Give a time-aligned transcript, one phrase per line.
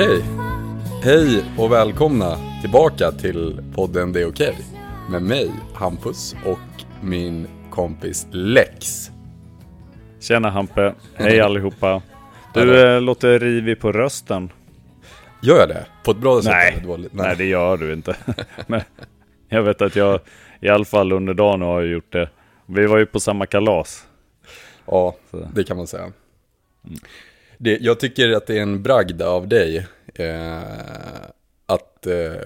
[0.00, 0.24] Okej,
[1.02, 4.58] hej och välkomna tillbaka till podden Det är okej.
[5.10, 9.10] Med mig, Hampus och min kompis Lex.
[10.20, 12.02] Tjena Hampe, hej allihopa.
[12.54, 14.52] Du eh, låter rivig på rösten.
[15.42, 15.86] Gör jag det?
[16.04, 16.82] På ett bra sätt Nej.
[16.84, 17.12] dåligt?
[17.12, 17.36] Nej.
[17.36, 18.16] det gör du inte.
[18.66, 18.80] Men
[19.48, 20.20] jag vet att jag
[20.60, 22.30] i alla fall under dagen har gjort det.
[22.66, 24.06] Vi var ju på samma kalas.
[24.86, 25.48] Ja, Så.
[25.54, 26.12] det kan man säga.
[27.58, 30.58] Det, jag tycker att det är en bragd av dig eh,
[31.66, 32.42] att eh,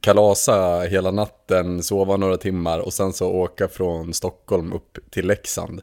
[0.00, 5.80] kalasa hela natten, sova några timmar och sen så åka från Stockholm upp till Leksand.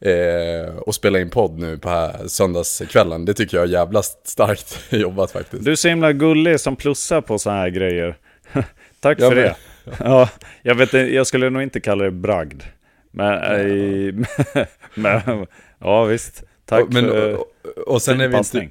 [0.00, 3.24] Eh, och spela in podd nu på här söndagskvällen.
[3.24, 5.64] Det tycker jag är jävla starkt jobbat faktiskt.
[5.64, 8.16] Du är så himla gullig som plussar på så här grejer.
[9.00, 9.56] Tack Jag för det.
[9.98, 10.28] Ja,
[10.62, 12.62] jag, vet, jag skulle nog inte kalla det bragd.
[13.10, 14.14] Men, eh,
[14.94, 15.46] men
[15.78, 16.42] ja visst.
[16.64, 17.34] Tack men, för...
[17.34, 17.46] och,
[17.86, 18.68] och sen är vi inte,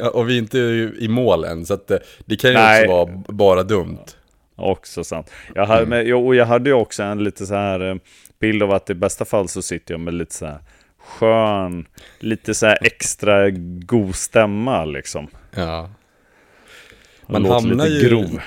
[0.12, 0.58] och vi är inte
[0.98, 2.88] i mål än, så det, det kan ju Nej.
[2.88, 4.04] också vara bara dumt.
[4.56, 5.30] Också sant.
[5.54, 7.96] Jag hade, men, jo, och jag hade ju också en lite så här eh,
[8.40, 10.58] bild av att i bästa fall så sitter jag med lite så här
[10.98, 11.86] skön,
[12.18, 13.50] lite så här extra
[13.86, 15.28] god stämma liksom.
[15.54, 15.90] Ja.
[17.26, 18.40] Man hamnar lite ju, grov.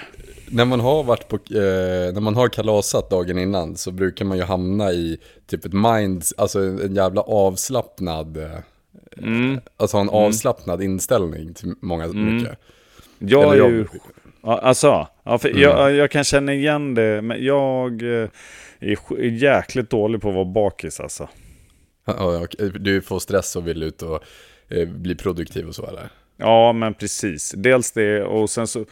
[0.47, 4.37] när man har varit på, eh, när man har kalasat dagen innan så brukar man
[4.37, 5.17] ju hamna i
[5.47, 8.37] typ ett mind, alltså en jävla avslappnad,
[9.17, 9.59] eh, Mm.
[9.77, 12.57] alltså en avslappnad inställning till många mycket.
[13.19, 13.85] Jag Eller är ju...
[14.43, 18.29] Ja, Alltså, ja, för jag, jag kan känna igen det, men jag eh,
[18.79, 21.29] är jäkligt dålig på att vara bakis alltså.
[22.05, 22.47] Ja,
[22.79, 24.23] Du får stress och vill ut och
[24.69, 26.09] eh, bli produktiv och så eller?
[26.37, 27.53] Ja, men precis.
[27.57, 28.85] Dels det och sen så...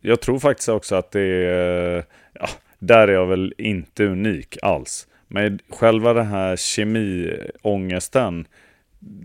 [0.00, 2.04] Jag tror faktiskt också att det är...
[2.32, 2.48] Ja,
[2.78, 5.06] där är jag väl inte unik alls.
[5.28, 8.46] Men själva den här kemiångesten,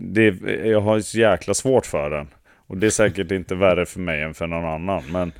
[0.00, 2.28] det, jag har så jäkla svårt för den.
[2.66, 5.02] Och det är säkert inte värre för mig än för någon annan.
[5.12, 5.32] Men,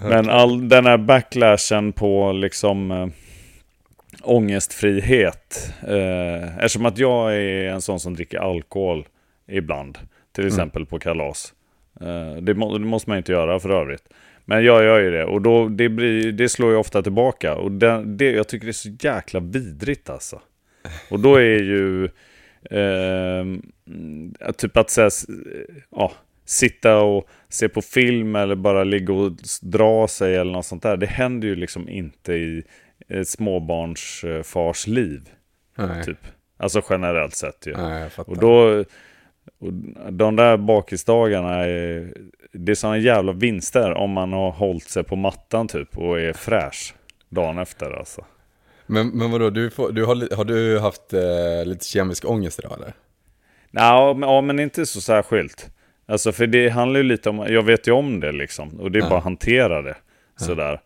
[0.00, 3.08] men all den här backlashen på liksom äh,
[4.22, 5.74] ångestfrihet.
[5.88, 9.06] Eh, eftersom att jag är en sån som dricker alkohol
[9.48, 9.98] ibland.
[10.32, 11.54] Till exempel på kalas.
[12.00, 14.08] Eh, det, må, det måste man inte göra för övrigt.
[14.44, 17.54] Men jag gör ju det och då, det, blir, det slår ju ofta tillbaka.
[17.54, 20.40] Och det, det, jag tycker det är så jäkla vidrigt alltså.
[21.10, 22.08] Och då är ju...
[22.70, 23.62] ehm,
[24.56, 25.10] typ att säga,
[25.90, 26.12] ja,
[26.44, 29.32] sitta och se på film eller bara ligga och
[29.62, 30.96] dra sig eller något sånt där.
[30.96, 32.62] Det händer ju liksom inte i
[33.08, 35.28] ett småbarnsfars liv.
[35.78, 36.18] Nej, Typ.
[36.58, 37.76] Alltså generellt sett ju.
[37.76, 38.10] nej.
[38.16, 38.84] Och då,
[39.58, 39.72] och
[40.12, 42.12] de där bakisdagarna, är,
[42.52, 46.32] det är sådana jävla vinster om man har hållit sig på mattan typ och är
[46.32, 46.94] fräsch
[47.28, 48.24] dagen efter alltså.
[48.86, 52.72] Men, men vadå, du får, du har, har du haft eh, lite kemisk ångest idag
[52.76, 52.92] eller?
[53.70, 55.70] Ja, men, ja, men inte så särskilt.
[56.06, 58.80] Alltså för det handlar ju lite om, jag vet ju om det liksom.
[58.80, 59.08] Och det är Ja.
[59.08, 59.96] bara att hantera det.
[60.36, 60.80] Sådär.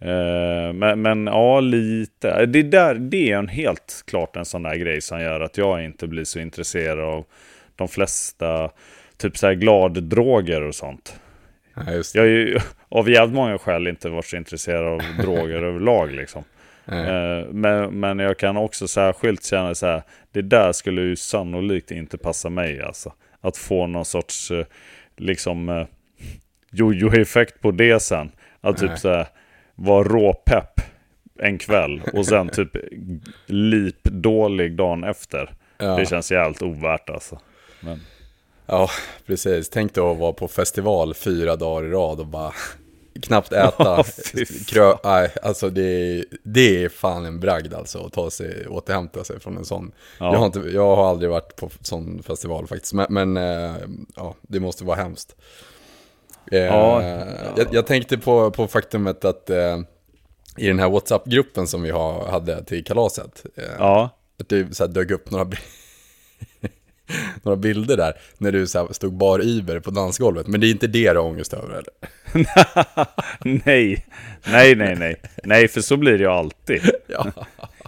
[0.00, 2.46] Eh, men, men ja, lite.
[2.46, 5.84] Det, där, det är en helt klart en sån där grej som gör att jag
[5.84, 7.24] inte blir så intresserad av
[7.76, 8.70] de flesta
[9.16, 11.20] typ så här gladdroger och sånt.
[11.74, 12.14] Det.
[12.14, 12.58] Jag är ju
[12.88, 16.44] av jävligt många skäl inte varit så intresserad av droger överlag liksom.
[16.86, 21.90] Eh, Men, men jag kan också särskilt känna så här, det där skulle ju sannolikt
[21.90, 23.12] inte passa mig alltså.
[23.40, 24.66] Att få någon sorts eh,
[25.16, 25.86] liksom
[26.70, 28.30] jojo-effekt på det sen.
[28.60, 29.26] Att typ så här,
[29.74, 30.80] vara råpepp
[31.38, 32.76] en kväll och sen typ
[33.46, 35.50] lipdålig dagen efter.
[35.78, 35.96] Ja.
[35.96, 37.38] Det känns jävligt ovärt alltså.
[37.80, 38.00] Men,
[38.66, 38.90] Ja,
[39.26, 39.70] precis.
[39.70, 42.52] Tänk dig att vara på festival fyra dagar i rad och bara
[43.22, 44.04] knappt äta.
[44.66, 49.40] Krö, nej, alltså det det är fan en bragd alltså att ta sig, återhämta sig
[49.40, 49.92] från en sån.
[50.20, 50.32] Ja.
[50.32, 53.74] Jag, har inte, jag har aldrig varit på sån festival faktiskt, men, men eh,
[54.16, 55.36] ja, det måste vara hemskt.
[56.52, 57.02] Eh, Ja,
[57.56, 59.80] Jag, jag tänkte på, på faktumet att eh,
[60.56, 64.10] i den här WhatsApp-gruppen som vi har, hade till kalaset, eh, ja.
[64.40, 65.44] att det så här dök upp några,
[67.42, 70.46] några bilder där när du så stod bar iver på dansgolvet.
[70.46, 71.92] Men det är inte det du har ångest över eller?
[73.64, 74.06] nej,
[74.52, 75.16] nej, nej, nej.
[75.44, 76.80] Nej, för så blir det ju alltid.
[77.06, 77.32] Ja.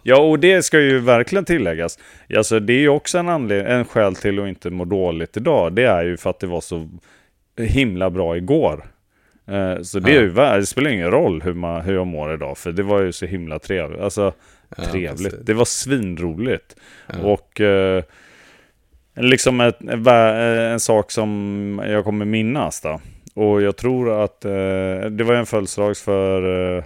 [0.07, 1.99] Ja, och det ska ju verkligen tilläggas.
[2.37, 5.73] Alltså, det är ju också en, en skäl till att inte må dåligt idag.
[5.73, 6.89] Det är ju för att det var så
[7.57, 8.85] himla bra igår.
[9.47, 12.59] Eh, så det, är ju, det spelar ingen roll hur, man, hur jag mår idag,
[12.59, 14.01] för det var ju så himla trevligt.
[14.01, 14.33] Alltså,
[14.77, 15.23] trevligt.
[15.23, 15.47] precis.
[15.47, 16.77] Det var svinroligt.
[17.23, 18.03] Och eh,
[19.17, 23.01] liksom ett, vä- en sak som jag kommer minnas då.
[23.35, 24.51] Och jag tror att eh,
[25.11, 26.85] det var en födelsedags för eh,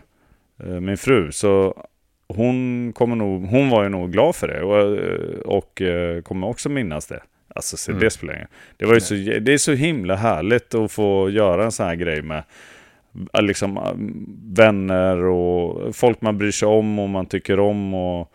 [0.65, 1.33] eh, min fru.
[1.33, 1.85] Så
[2.29, 6.47] hon, kommer nog, hon var ju nog glad för det och, eh, och eh, kommer
[6.47, 7.21] också minnas det.
[7.55, 10.93] Alltså så det spelar ingen det, var ju så, det är så himla härligt att
[10.93, 12.43] få göra en sån här grej med
[13.41, 13.81] liksom,
[14.57, 18.33] vänner och folk man bryr sig om och man tycker om och,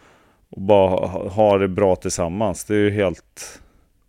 [0.49, 2.65] och bara ha, ha det bra tillsammans.
[2.65, 3.61] Det är ju helt...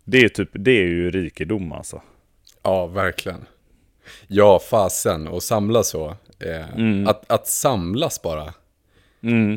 [0.05, 2.01] Det är, typ, det är ju rikedom alltså.
[2.63, 3.45] Ja, verkligen.
[4.27, 5.27] Ja, fasen.
[5.27, 6.07] Och samla så.
[6.39, 7.07] Eh, Mm.
[7.07, 8.53] att, att samlas bara.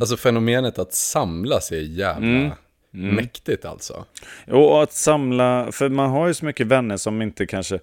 [0.00, 2.56] Alltså fenomenet att samlas är jävla
[2.91, 4.05] mäktigt alltså.
[4.47, 7.79] Och att samla, för man har ju så mycket vänner som inte kanske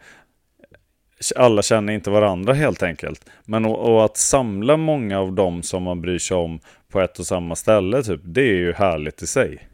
[1.35, 3.25] alla känner inte varandra helt enkelt.
[3.45, 6.59] Men och, och att samla många av dem som man bryr sig om
[6.89, 9.67] på ett och samma ställe, typ, det är ju härligt i sig.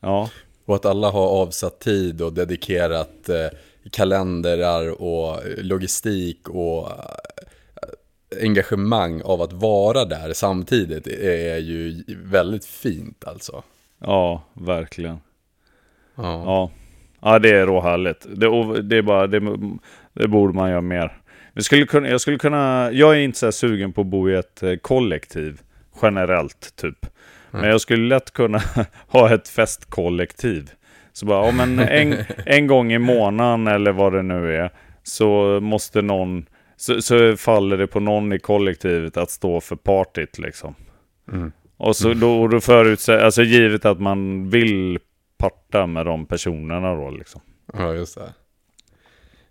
[0.00, 0.30] Ja,
[0.64, 3.58] Och att alla har avsatt tid och dedikerat eh,
[3.90, 13.24] kalendrar och logistik och eh, engagemang av att vara där samtidigt är ju väldigt fint
[13.24, 13.62] alltså.
[13.98, 15.18] ja, verkligen.
[16.14, 16.42] Ja.
[16.44, 16.70] Ja,
[17.20, 18.26] ja det är råhärligt.
[18.28, 19.40] Det, det är bara, det,
[20.12, 21.22] det borde man göra mer.
[21.54, 24.30] Vi skulle kunna, jag skulle kunna, jag är inte så här sugen på att bo
[24.30, 25.60] i ett eh, kollektiv
[26.02, 27.06] generellt typ.
[27.60, 28.62] Men jag skulle lätt kunna
[29.06, 30.70] ha ett festkollektiv.
[31.12, 32.16] Så bara, ja, men en,
[32.46, 34.70] en gång i månaden eller vad det nu är,
[35.02, 36.46] så måste någon,
[36.76, 40.74] så, så faller det på någon i kollektivet att stå för partyt liksom.
[41.76, 44.98] Och så då, och då förutsätter, alltså givet att man vill
[45.38, 47.40] parta med de personerna då liksom.
[47.72, 48.32] Ja, just det.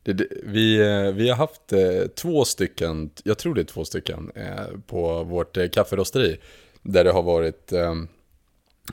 [0.03, 3.85] det, det vi, eh, vi har haft eh, två stycken, jag tror det är två
[3.85, 6.37] stycken, eh, på vårt eh, kafferosteri.
[6.81, 7.91] Där det har varit eh,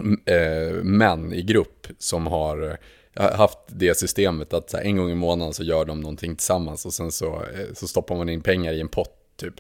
[0.01, 2.79] m- eh, män i grupp som har
[3.15, 6.87] eh, haft det systemet att här, en gång i månaden så gör de någonting tillsammans
[6.87, 9.55] och sen så, eh, så stoppar man in pengar i en pott typ.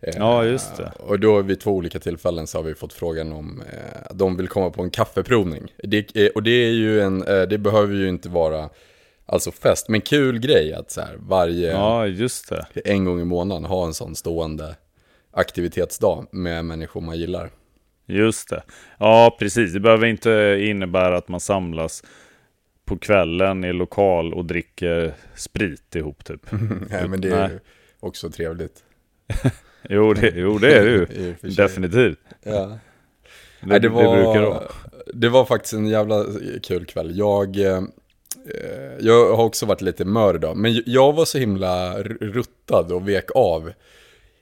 [0.00, 0.92] Eh, Ja, just det.
[0.98, 4.48] Och då vid två olika tillfällen så har vi fått frågan om eh, de vill
[4.48, 5.72] komma på en kaffeprovning.
[5.82, 8.68] Det, och det är ju en, det behöver ju inte vara
[9.26, 12.66] alltså fest, men kul grej att så här, varje, Ja, just det.
[12.84, 14.76] en gång i månaden ha en sån stående
[15.30, 17.50] aktivitetsdag med människor man gillar.
[18.06, 18.62] Just det.
[18.98, 19.72] Ja, precis.
[19.72, 22.02] Det behöver inte innebära att man samlas
[22.84, 26.40] på kvällen i lokal och dricker sprit ihop typ.
[26.90, 27.50] Nej, men det är Nej.
[27.50, 27.58] ju
[28.00, 28.84] också trevligt.
[29.88, 31.06] Jo, det, jo, det är det ju.
[31.56, 32.18] Definitivt.
[32.42, 32.52] Ja.
[32.52, 32.78] Det,
[33.60, 34.62] Nej, det, var, det brukar vara.
[35.14, 36.24] det var faktiskt en jävla
[36.62, 37.18] kul kväll.
[37.18, 37.82] Jag, eh,
[39.00, 43.24] jag har också varit lite mör idag, men jag var så himla ruttad och vek
[43.34, 43.72] av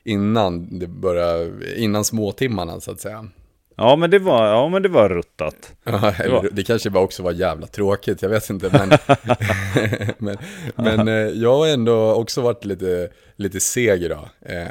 [0.05, 3.29] innan det började, innan småtimmarna så att säga.
[3.77, 5.75] Ja, men det var, ja, men det var ruttat.
[5.85, 8.71] Ja, eller, var- det kanske bara också var jävla tråkigt, jag vet inte.
[8.73, 8.91] Men,
[10.19, 10.37] men,
[10.75, 14.29] men eh, jag har ändå också varit lite, lite seg idag.
[14.41, 14.67] Eh,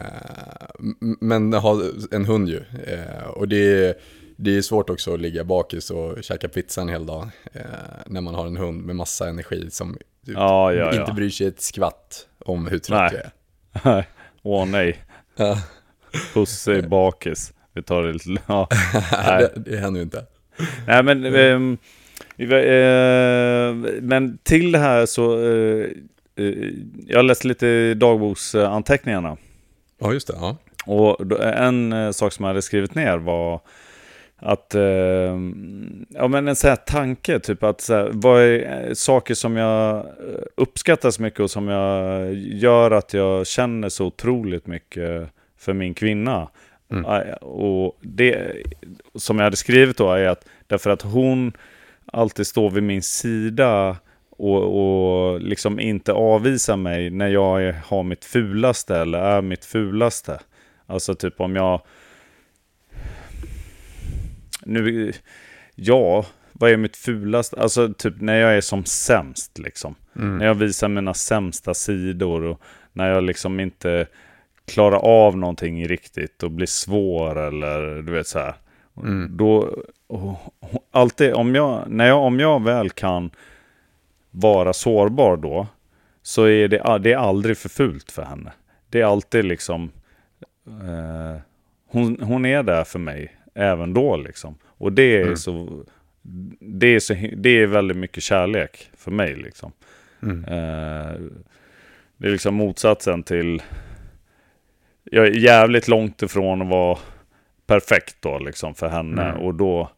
[1.19, 1.83] men har
[2.15, 2.63] en hund ju.
[2.87, 3.93] Eh, och det är,
[4.37, 7.29] det är svårt också att ligga bakis och käka pizza en hel dag.
[8.05, 10.99] När man har en hund med massa energi som typ Ja, ja, ja.
[11.01, 13.29] inte bryr sig ett skvatt om hur trött Nej.
[13.83, 14.05] jag är.
[14.43, 15.03] Åh nej.
[15.35, 15.57] Ja.
[16.33, 17.53] Pusse bakis.
[17.73, 18.29] Vi tar det lite...
[18.47, 18.67] Ja.
[19.39, 20.25] Det, det händer ju inte.
[20.87, 21.77] Nej men, ehm,
[22.37, 25.85] eh, men till det här så, eh,
[26.35, 26.53] eh,
[27.07, 29.37] jag läste lite dagboksanteckningarna.
[29.99, 30.33] Ja, just det.
[30.37, 30.57] Ja.
[30.85, 33.61] Och en eh, sak som jag hade skrivit ner var
[34.41, 34.81] att, eh,
[36.09, 39.57] ja men en sån här tanke, typ att så här, vad är eh, saker som
[39.57, 40.03] jag eh,
[40.55, 45.93] uppskattar så mycket och som jag gör att jag känner så otroligt mycket för min
[45.93, 46.49] kvinna.
[46.91, 48.55] Eh, Och det
[49.15, 51.53] som jag hade skrivit då är att därför att hon
[52.05, 53.97] alltid står vid min sida
[54.29, 59.65] och, och liksom inte avvisar mig när jag är, har mitt fulaste eller är mitt
[59.65, 60.39] fulaste.
[60.85, 61.81] Alltså typ om jag...
[64.65, 65.13] Nu...
[65.75, 67.61] Ja, vad är mitt fulaste?
[67.61, 69.95] Alltså typ när jag är som sämst liksom.
[70.13, 72.61] När jag visar mina sämsta sidor och
[72.93, 74.07] när jag liksom inte
[74.69, 78.53] klarar av någonting riktigt och blir svår eller du vet så här.
[79.29, 83.31] Då, och, och, alltid, om jag, när jag, om jag väl kan
[84.31, 85.67] vara sårbar då,
[86.21, 88.51] så är det, det är aldrig för fult för henne.
[88.89, 89.91] Det är alltid liksom,
[90.67, 91.41] eh,
[91.87, 94.55] hon, hon är där för mig även då liksom.
[94.65, 95.85] Och det är så,
[96.59, 99.71] det är, så, det är väldigt mycket kärlek för mig liksom.
[100.47, 101.21] Eh,
[102.17, 103.61] det är liksom motsatsen till,
[105.03, 106.97] jag är jävligt långt ifrån att vara
[107.67, 109.33] perfekt då liksom för henne.
[109.33, 109.89] Och då,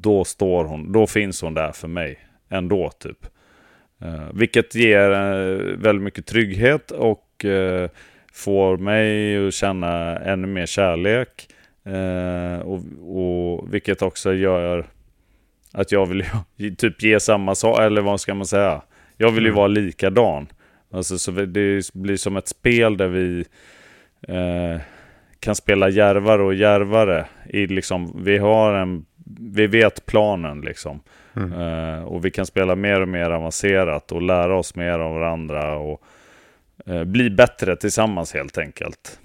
[0.00, 2.18] då står hon, då finns hon där för mig
[2.48, 3.26] ändå typ.
[4.02, 7.90] Eh, vilket ger eh, väldigt mycket trygghet och eh,
[8.32, 11.48] får mig att känna ännu mer kärlek.
[11.84, 14.86] Eh, och, och vilket också gör
[15.72, 16.24] Att jag vill
[16.78, 18.82] typ ge samma sak, eller vad ska man säga?
[19.16, 19.56] Jag vill ju Mm.
[19.56, 20.46] vara likadan.
[20.92, 23.44] Alltså, så det blir som ett spel där vi
[24.28, 24.80] eh,
[25.40, 27.26] kan spela järvare och järvare.
[27.48, 29.04] I liksom, vi, har en,
[29.40, 31.00] vi vet planen liksom.
[31.36, 31.52] Mm.
[31.52, 35.76] Eh, och vi kan spela mer och mer avancerat och lära oss mer av varandra.
[35.76, 36.02] Och
[36.86, 39.18] eh, bli bättre tillsammans helt enkelt.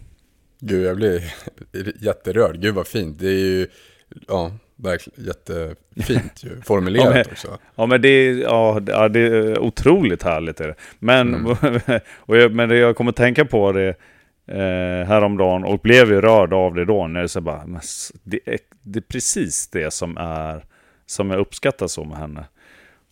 [0.59, 1.21] Gud, jag blir
[2.01, 2.61] jätterörd.
[2.61, 3.19] Gud vad fint.
[3.19, 3.67] Det är ju,
[4.27, 6.61] ja, verkligen jättefint ju.
[6.65, 7.57] Formulerat Ja, men- också.
[7.75, 10.59] Ja men det är, ja, det- är otroligt härligt.
[10.61, 10.75] Är det.
[10.99, 11.45] Men,
[12.15, 13.95] och jag, men det jag kommer tänka på det
[14.47, 17.07] eh, häromdagen och blev ju rörd av det då.
[17.07, 17.63] När det, så bara,
[18.23, 20.65] det, är, det är precis det som, är,
[21.05, 22.45] som jag uppskattar så med henne.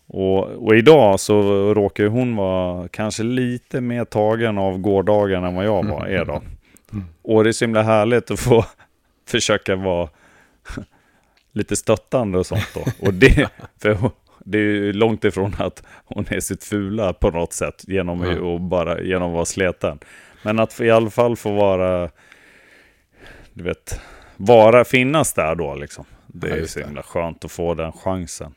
[0.07, 1.41] Och, och idag så
[1.73, 6.41] råkar hon vara kanske lite mer tagen av gårdagen än vad jag var, är då.
[7.21, 8.65] Och det är så himla härligt att få
[9.27, 10.09] försöka vara
[11.51, 13.07] lite stöttande och sånt då.
[13.07, 13.49] Och det,
[13.81, 13.97] för
[14.39, 19.01] det är långt ifrån att hon är sitt fula på något sätt genom, att bara,
[19.01, 19.99] genom att vara sleten.
[20.43, 22.09] Men att i alla fall få vara,
[23.53, 23.99] du vet,
[24.37, 26.05] vara, finnas där då liksom.
[26.27, 28.53] Det Ja, är ju så himla skönt att få den chansen.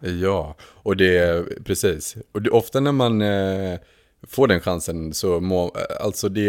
[0.00, 2.16] Ja, och det är precis.
[2.32, 3.78] Och det, ofta när man eh,
[4.28, 6.40] får den chansen så må, alltså det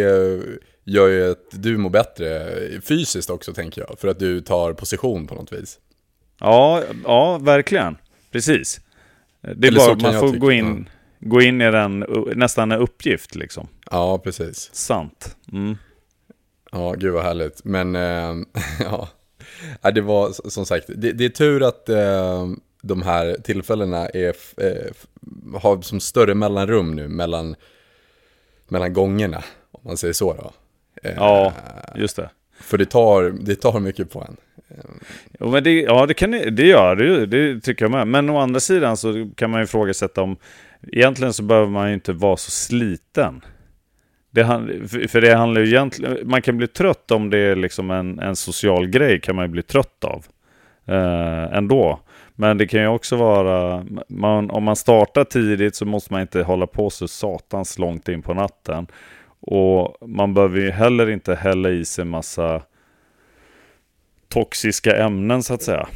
[0.84, 2.52] gör ju att du mår bättre
[2.82, 4.00] fysiskt också tänker jag.
[4.00, 5.80] För att du tar position på något vis.
[6.40, 7.98] Ja, ja verkligen.
[8.32, 8.82] Precis.
[9.42, 12.72] Det är Eller bara, kan man får tycka, gå in, gå in i den, nästan
[12.72, 13.68] en uppgift liksom.
[13.92, 14.70] Ja, precis.
[14.74, 15.36] Sant.
[15.52, 15.78] Mm.
[16.72, 17.64] Ja, gud vad härligt.
[17.64, 18.36] Men eh,
[18.80, 19.10] ja,
[19.82, 22.48] Ja, det var som sagt, det, det är tur att eh,
[22.82, 24.92] de här tillfällena är, eh,
[25.62, 27.56] har som större mellanrum nu mellan,
[28.68, 30.52] mellan gångerna, om man säger så då.
[31.04, 31.54] Eh, Ja,
[31.96, 32.30] just det.
[32.60, 34.38] För det tar, det tar mycket på en.
[35.40, 37.26] Jo, men det, ja, det, kan, det gör det.
[37.26, 38.08] Det tycker jag med.
[38.08, 40.38] Men å andra sidan så kan man ju ifrågasätta om...
[40.88, 43.42] Egentligen så behöver man ju inte vara så sliten.
[44.32, 44.46] Det,
[45.10, 46.18] för- det handlar ju egentligen...
[46.30, 49.22] Man kan bli trött om det är liksom en, en social grej.
[49.22, 50.26] kan man ju bli trött av.
[50.86, 52.00] Eh, ändå.
[52.36, 53.86] Men det kan ju också vara...
[54.10, 58.22] Man, om man startar tidigt så måste man inte hålla på så satans långt in
[58.22, 58.88] på natten.
[59.40, 62.62] Och man behöver ju heller inte hälla i sig massa
[64.30, 65.88] toxiska ämnen så att säga.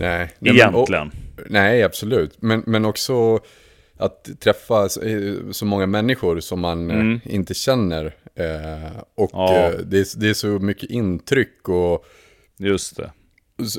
[0.00, 1.10] Nej, nej, men- och- Egentligen.
[1.50, 2.42] nej, absolut.
[2.42, 3.40] Men, men också
[3.98, 7.20] att träffa så, eh, så många människor som man eh, Mm.
[7.24, 8.04] inte känner.
[8.34, 9.70] Eh, och Ja.
[9.84, 12.04] det, är, det är så mycket intryck och
[12.60, 13.10] Just det.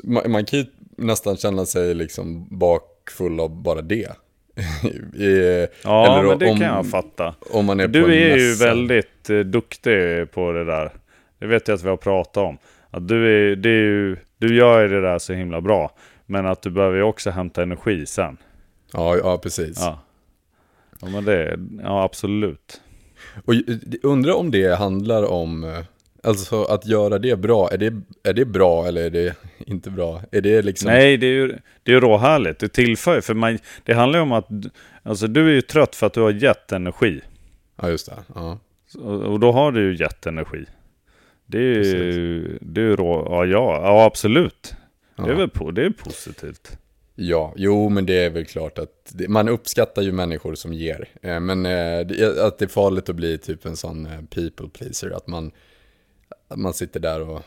[0.04, 0.64] Man, man kan ju
[0.96, 4.08] nästan känna sig liksom bakfull av bara det.
[5.14, 7.34] I, Ja, eller men det om, kan jag fatta.
[7.50, 8.64] Om man är på Du en är ju mässa.
[8.64, 10.92] väldigt eh, duktig på det där.
[11.38, 12.58] Det vet jag att vi har pratat om.
[12.90, 13.16] Att du,
[13.52, 15.90] är, det är ju, du gör ju det där så himla bra.
[16.26, 18.36] Men att du behöver ju också hämta energi sen.
[18.92, 19.76] Ja, ja precis.
[19.80, 19.98] Ja,
[21.02, 22.80] ja men det, ja absolut.
[23.44, 23.64] Och jag
[24.02, 25.78] undrar om det handlar om, eh,
[26.22, 30.20] alltså att göra det bra, är det, är det bra eller är det inte bra?
[30.30, 30.90] Är det liksom...
[30.90, 31.48] Nej, det är ju,
[31.82, 32.60] det är ju råhärligt.
[32.60, 34.48] Det tillför för man, Det handlar ju om att,
[35.02, 37.20] alltså du är ju trött för att du har gett energi.
[37.82, 38.16] Ja, just det.
[38.34, 38.58] Ja.
[39.02, 40.64] Och, då har du ju gett energi.
[41.46, 44.74] Det är ju, det är ju rå, ja, ja, ja absolut.
[45.16, 45.34] Det är Ja.
[45.36, 46.78] väl på, det är positivt.
[47.20, 51.08] Ja, jo men det är väl klart att det, man uppskattar ju människor som ger.
[51.22, 54.68] Eh, Men eh, det, att det är farligt att bli typ en sån eh, people
[54.68, 55.52] pleaser, att man,
[56.48, 57.42] att man sitter där och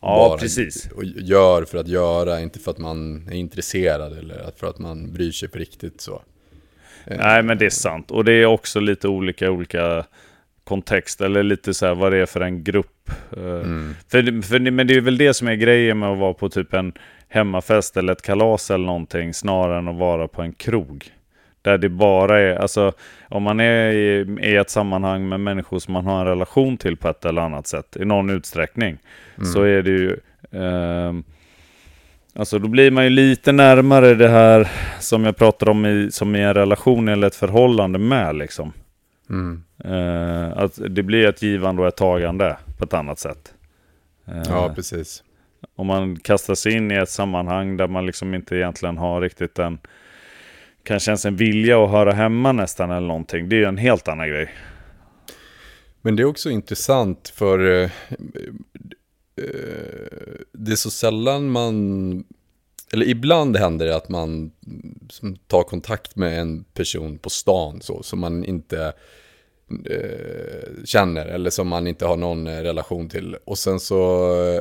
[0.00, 0.90] Ja, bara precis.
[0.90, 5.12] Och gör för att göra, inte för att man är intresserad eller för att man
[5.12, 6.22] bryr sig på riktigt så.
[7.06, 8.10] Nej, men det är sant.
[8.10, 10.06] Och det är också lite olika olika
[10.64, 13.10] kontext, eller lite så här vad det är för en grupp.
[13.36, 13.94] Eh, Mm.
[14.08, 16.74] För, för, men det är väl det som är grejen med att vara på typ
[16.74, 16.92] en
[17.34, 21.04] hemmafest eller ett kalas eller någonting, snarare än att vara på en krog.
[21.62, 22.92] Där det bara är, alltså
[23.28, 26.96] om man är i, i ett sammanhang med människor som man har en relation till
[26.96, 28.98] på ett eller annat sätt, i någon utsträckning,
[29.54, 30.16] så är det ju...
[30.52, 31.24] ehm,
[32.36, 34.68] Alltså då blir man ju lite närmare det här
[35.00, 38.72] som jag pratade om i, som i en relation eller ett förhållande med liksom.
[39.30, 39.62] Mm.
[39.84, 43.54] Eh, att det blir ett givande och ett tagande på ett annat sätt.
[44.28, 45.22] Eh, Ja, precis
[45.76, 49.58] om man kastar sig in i ett sammanhang där man liksom inte egentligen har riktigt
[49.58, 49.78] en
[50.82, 53.48] kanske ens en vilja att höra hemma nästan eller någonting.
[53.48, 54.54] Det är ju en helt annan grej.
[56.02, 57.90] Men det är också intressant för eh,
[59.36, 59.48] eh,
[60.52, 62.24] det är så sällan man,
[62.92, 64.50] eller ibland händer det att man
[65.08, 68.92] som tar kontakt med en person på stan så, som man inte
[69.90, 73.36] eh, känner eller som man inte har någon eh, relation till.
[73.44, 73.98] Och sen så,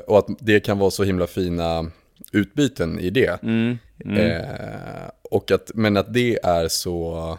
[0.07, 1.91] och att det kan vara så himla fina
[2.31, 3.43] utbyten i det.
[3.43, 3.77] Mm.
[4.05, 4.17] Mm.
[4.17, 7.29] Eh, och att, men att det är så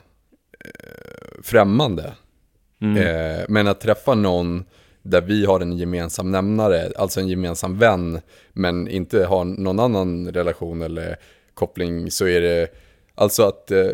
[0.64, 2.12] eh, främmande.
[2.80, 2.96] Mm.
[2.96, 4.64] Eh, men att träffa någon
[5.02, 8.20] där vi har en gemensam nämnare, alltså en gemensam vän,
[8.52, 11.16] men inte har någon annan relation eller
[11.54, 12.68] koppling, så är det
[13.14, 13.90] alltså att eh,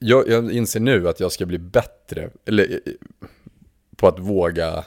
[0.00, 2.92] jag, jag inser nu att jag ska bli bättre, eller eh,
[3.96, 4.84] på att våga,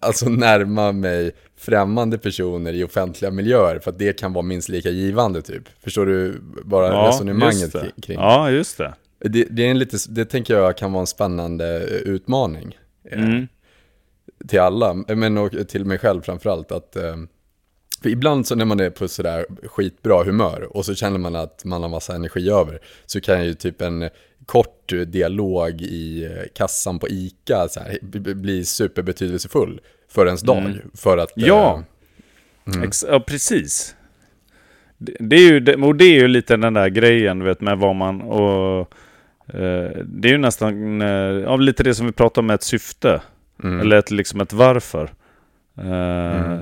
[0.00, 4.90] alltså närma mig främmande personer i offentliga miljöer, för att det kan vara minst lika
[4.90, 5.62] givande typ.
[5.80, 8.18] Förstår du bara Ja, resonemanget kring-?
[8.18, 8.94] Ja, just det.
[9.18, 12.78] Det, det, är en lite, det tänker jag kan vara en spännande eh, utmaning.
[13.10, 13.46] eh, Mm.
[14.48, 16.72] Till alla, men och till mig själv framförallt.
[16.72, 17.16] Att, eh,
[18.02, 21.64] för ibland så när man är på sådär skitbra humör och så känner man att
[21.64, 22.78] man har massa energi över.
[23.06, 24.10] Så kan ju typ en
[24.46, 27.98] kort dialog i eh, kassan på ICA så här,
[28.34, 30.58] bli superbetydelsefull för ens dag.
[30.58, 30.78] Mm.
[30.94, 31.32] För att...
[31.34, 31.82] Ja.
[32.84, 33.96] Ex- ja, precis.
[34.98, 37.96] Det, det är ju, och det är ju lite den där grejen, vet, med vad
[37.96, 38.20] man...
[38.20, 38.80] Och,
[39.54, 43.20] eh, det är ju nästan eh, lite det som vi pratar om med ett syfte.
[43.62, 45.10] mm, Eller ett, liksom ett varför.
[45.78, 46.56] Eh,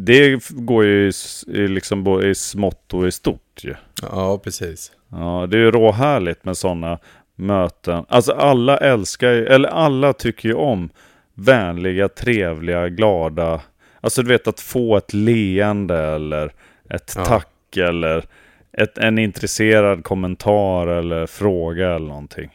[0.00, 1.12] Det går ju
[1.46, 3.74] liksom både i smått och i stort ju.
[4.02, 4.92] Ja, precis.
[5.10, 6.98] Ja, det är ju råhärligt med sådana
[7.36, 8.04] möten.
[8.08, 10.90] Alltså alla älskar ju, eller alla tycker ju om
[11.34, 13.60] vänliga, trevliga, glada.
[14.00, 16.52] Alltså du vet att få ett leende eller
[16.90, 17.24] ett Ja.
[17.24, 18.24] tack eller
[18.72, 22.50] ett, en intresserad kommentar eller fråga eller någonting.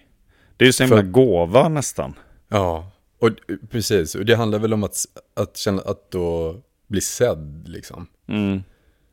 [0.58, 2.14] Det är ju så himla För- gåva nästan.
[2.50, 2.92] Ja,
[3.26, 3.32] och
[3.70, 4.16] precis.
[4.16, 6.56] Och det handlar väl om att, att känna att då
[6.88, 8.08] bli sedd liksom.
[8.28, 8.64] Mm.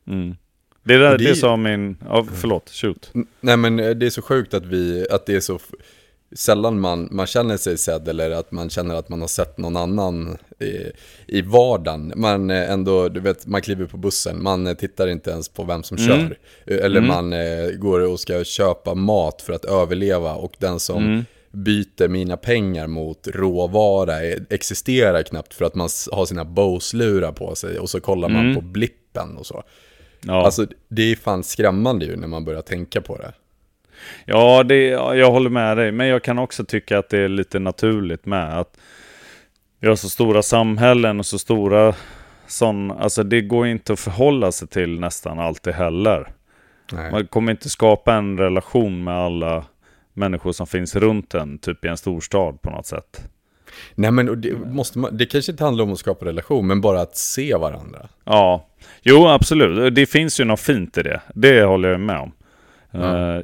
[0.07, 0.37] Mm.
[0.85, 1.97] Det, där, Och det- det sa min...
[2.09, 2.71] Ja, förlåt.
[2.71, 3.13] Shoot.
[3.41, 5.59] Nej men eh, det är så sjukt att vi, att det är så
[6.37, 9.77] sällan man, man känner sig sedd eller att man känner att man har sett någon
[9.77, 10.93] annan i,
[11.27, 12.13] i vardagen.
[12.17, 15.65] Man eh, ändå, du vet, man kliver på bussen, man eh, tittar inte ens på
[15.65, 16.09] vem som Mm.
[16.09, 16.39] kör.
[16.75, 17.09] Eller Mm.
[17.09, 21.25] man eh, går och ska köpa mat för att överleva och den som Mm.
[21.53, 27.55] Byter mina pengar mot råvara eh, existerar knappt för att man har sina Bose-lurar på
[27.55, 28.55] sig och så kollar man Mm.
[28.55, 29.63] på blippen och så.
[30.23, 30.45] Ja.
[30.45, 33.33] Alltså det är fan skrämmande ju när man börjar tänka på det.
[34.25, 35.93] Ja, det, ja, jag håller med dig.
[35.93, 38.77] Men jag kan också tycka att det är lite naturligt med att
[39.81, 41.95] vi har så stora samhällen och så stora
[42.47, 46.33] sån, alltså det går inte att förhålla sig till nästan alltid heller.
[46.93, 47.11] Nej.
[47.13, 49.65] Man kommer inte skapa en relation med alla
[50.21, 53.29] människor som finns runt en, typ i en storstad på något sätt.
[53.95, 57.01] Nej men det, måste man, det kanske inte handlar om att skapa relation, men bara
[57.01, 58.09] att se varandra.
[58.25, 58.67] Ja,
[59.03, 59.95] jo absolut.
[59.95, 61.21] Det finns ju något fint i det.
[61.35, 62.33] Det håller jag med om.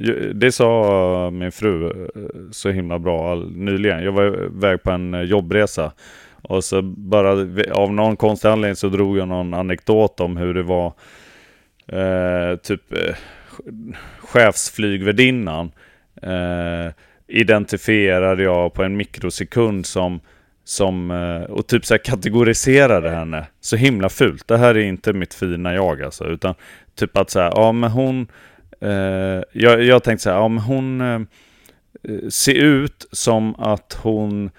[0.01, 4.03] Ju- det sa min fru eh, så himla bra nyligen.
[4.03, 5.91] Jag var iväg på en eh, jobbresa.
[6.41, 7.31] Och så bara
[7.73, 10.93] av någon konstig anledning så drog jag någon anekdot om hur det var
[11.87, 13.15] eh, typ eh,
[14.19, 15.71] chefsflygvärdinnan
[16.21, 16.91] eh,
[17.27, 20.19] identifierade jag på en mikrosekund som
[20.63, 24.47] som, eh, och typ så här kategoriserade henne så himla fult.
[24.47, 26.55] Det här är inte mitt fina jag alltså, utan
[26.95, 28.27] typ att så här, ja men hon,
[28.81, 31.19] eh, jag, jag tänkte så här, ja men hon eh,
[32.29, 34.49] ser ut som att hon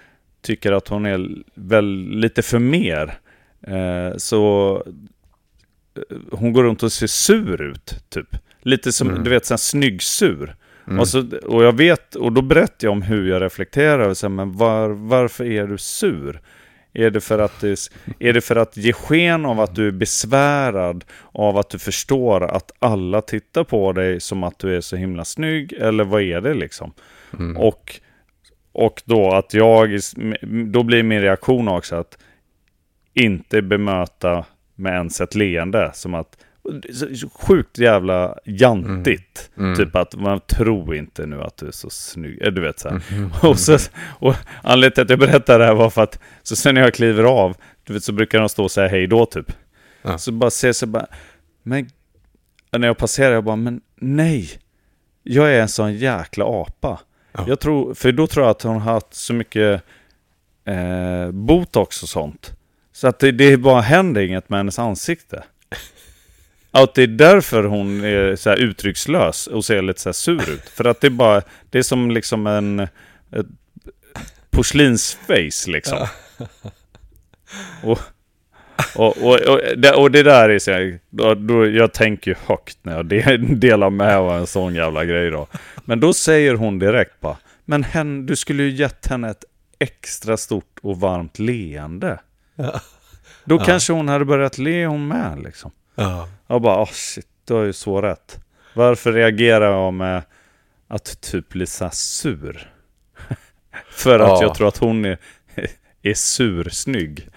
[0.43, 3.19] tycker att hon är väl lite för mer.
[3.67, 4.75] Eh, så
[5.97, 8.37] eh, hon går runt och ser sur ut, typ.
[8.63, 9.25] Lite som, Mm.
[9.25, 10.55] du vet, så här snygg-sur.
[10.89, 11.01] Mm.
[11.01, 14.09] Och, så, och jag vet, och då berättar jag om hur jag reflekterar.
[14.09, 16.41] Och så här, men var, varför är du sur?
[16.93, 19.93] Är det, för att det, är det för att ge sken av att du är
[19.93, 24.97] besvärad av att du förstår att alla tittar på dig som att du är så
[24.97, 25.73] himla snygg?
[25.73, 26.93] Eller vad är det liksom?
[27.39, 27.57] Mm.
[27.57, 28.01] Och,
[28.73, 30.01] och då att jag,
[30.67, 32.19] då blir min reaktion också att
[33.15, 35.91] inte bemöta med ens ett leende.
[35.95, 36.37] Som att,
[37.35, 39.51] sjukt jävla jantigt.
[39.57, 39.77] Mm.
[39.77, 42.43] Typ att man tror inte nu att du är så snygg.
[42.43, 43.03] Eh, Du vet så här.
[43.13, 43.31] Mm.
[43.43, 43.79] Och, så,
[44.21, 46.95] och anledningen till att jag berättar det här var för att så sen när jag
[46.95, 49.53] kliver av, du vet så brukar de stå och säga hej då typ.
[50.03, 50.19] Ja.
[50.19, 51.07] Så bara ser så bara,
[51.63, 51.89] men
[52.77, 54.51] när jag passerar jag bara, men nej.
[55.23, 57.01] Jag är en sån jäkla apa.
[57.33, 57.45] Ja.
[57.49, 59.83] Jag tror, för då tror jag att hon har haft så mycket
[60.65, 62.53] eh, botox och sånt.
[62.93, 65.43] Så att det, det bara händer inget med hennes ansikte.
[66.71, 70.69] Att det är därför hon är så uttryckslös och ser lite så sur ut.
[70.69, 72.81] För att det är bara, det är som liksom en
[73.33, 73.47] ett
[74.51, 76.07] porslinsface liksom.
[77.83, 77.99] Och,
[78.97, 82.37] och, och, och, det, och det där är så här, då, då, jag tänker ju
[82.47, 85.47] högt när jag de- delar med av en sån jävla grej då.
[85.85, 89.45] Men då säger hon direkt bara, men hen, du skulle ju gett henne ett
[89.79, 92.21] extra stort och varmt leende.
[92.55, 92.81] Ja.
[93.45, 93.65] Då Ja.
[93.65, 95.71] kanske hon hade börjat le hon med liksom.
[95.95, 96.29] Ja.
[96.49, 97.27] Jag bara, oh shit.
[97.45, 98.39] du har ju så rätt.
[98.75, 100.23] Varför reagerar jag med
[100.89, 102.73] att typ bli så sur?
[103.91, 104.43] För att Ja.
[104.43, 105.19] jag tror att hon är,
[106.03, 107.29] är sursnygg.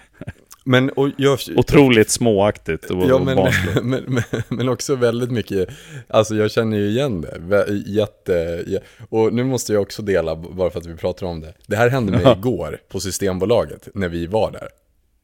[0.64, 3.38] Men och jag, Otroligt småaktigt och, Ja, och men,
[3.82, 5.68] men, men, men också väldigt mycket,
[6.08, 7.66] alltså jag känner ju igen det.
[7.86, 11.54] Jätte, jä- och nu måste jag också dela, bara för att vi pratar om det.
[11.66, 12.36] Det här hände mig Ja.
[12.36, 14.68] igår på Systembolaget, när vi var där.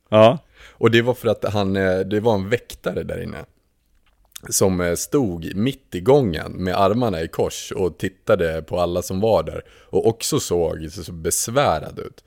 [0.09, 0.39] Ja,
[0.71, 3.39] Och det var för att han, eh, det var en väktare där inne.
[4.51, 9.21] Som eh, stod mitt i gången med armarna i kors och tittade på alla som
[9.21, 9.63] var där.
[9.91, 12.25] Och också såg så besvärad ut.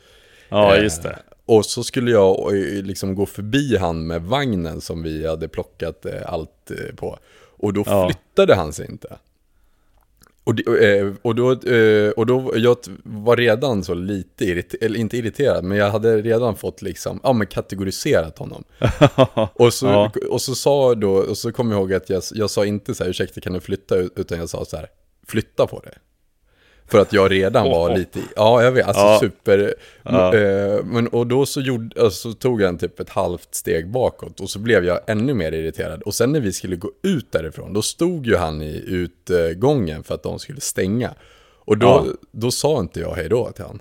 [0.49, 1.19] ja Eh, just det.
[1.45, 6.05] Och så skulle jag eh, liksom gå förbi han med vagnen som vi hade plockat
[6.25, 7.17] allt på.
[7.57, 8.09] Och då Ja.
[8.09, 9.17] flyttade han sig inte.
[10.43, 14.99] Och, det, eh, och då, eh, och då, jag var redan så lite irriterad, eller
[14.99, 18.63] inte irriterad, men jag hade redan fått liksom, ja men kategoriserat honom.
[19.53, 20.11] Och så, Ja.
[20.29, 23.03] och så sa då, och så kom jag ihåg att jag, jag sa inte så
[23.03, 24.87] här, ursäkta kan du flytta, utan jag sa så här,
[25.27, 25.93] flytta på det.
[26.91, 29.17] För att jag redan var lite, ja jag vet, alltså Ja.
[29.21, 29.73] super,
[30.03, 30.35] Ja.
[30.35, 33.89] eh, men och då så, gjorde, alltså, så tog jag en typ ett halvt steg
[33.91, 36.01] bakåt och så blev jag ännu mer irriterad.
[36.01, 40.15] Och sen när vi skulle gå ut därifrån, då stod ju han i utgången för
[40.15, 41.13] att de skulle stänga.
[41.65, 42.05] Och då, Ja.
[42.31, 43.79] då sa inte jag hej då till han.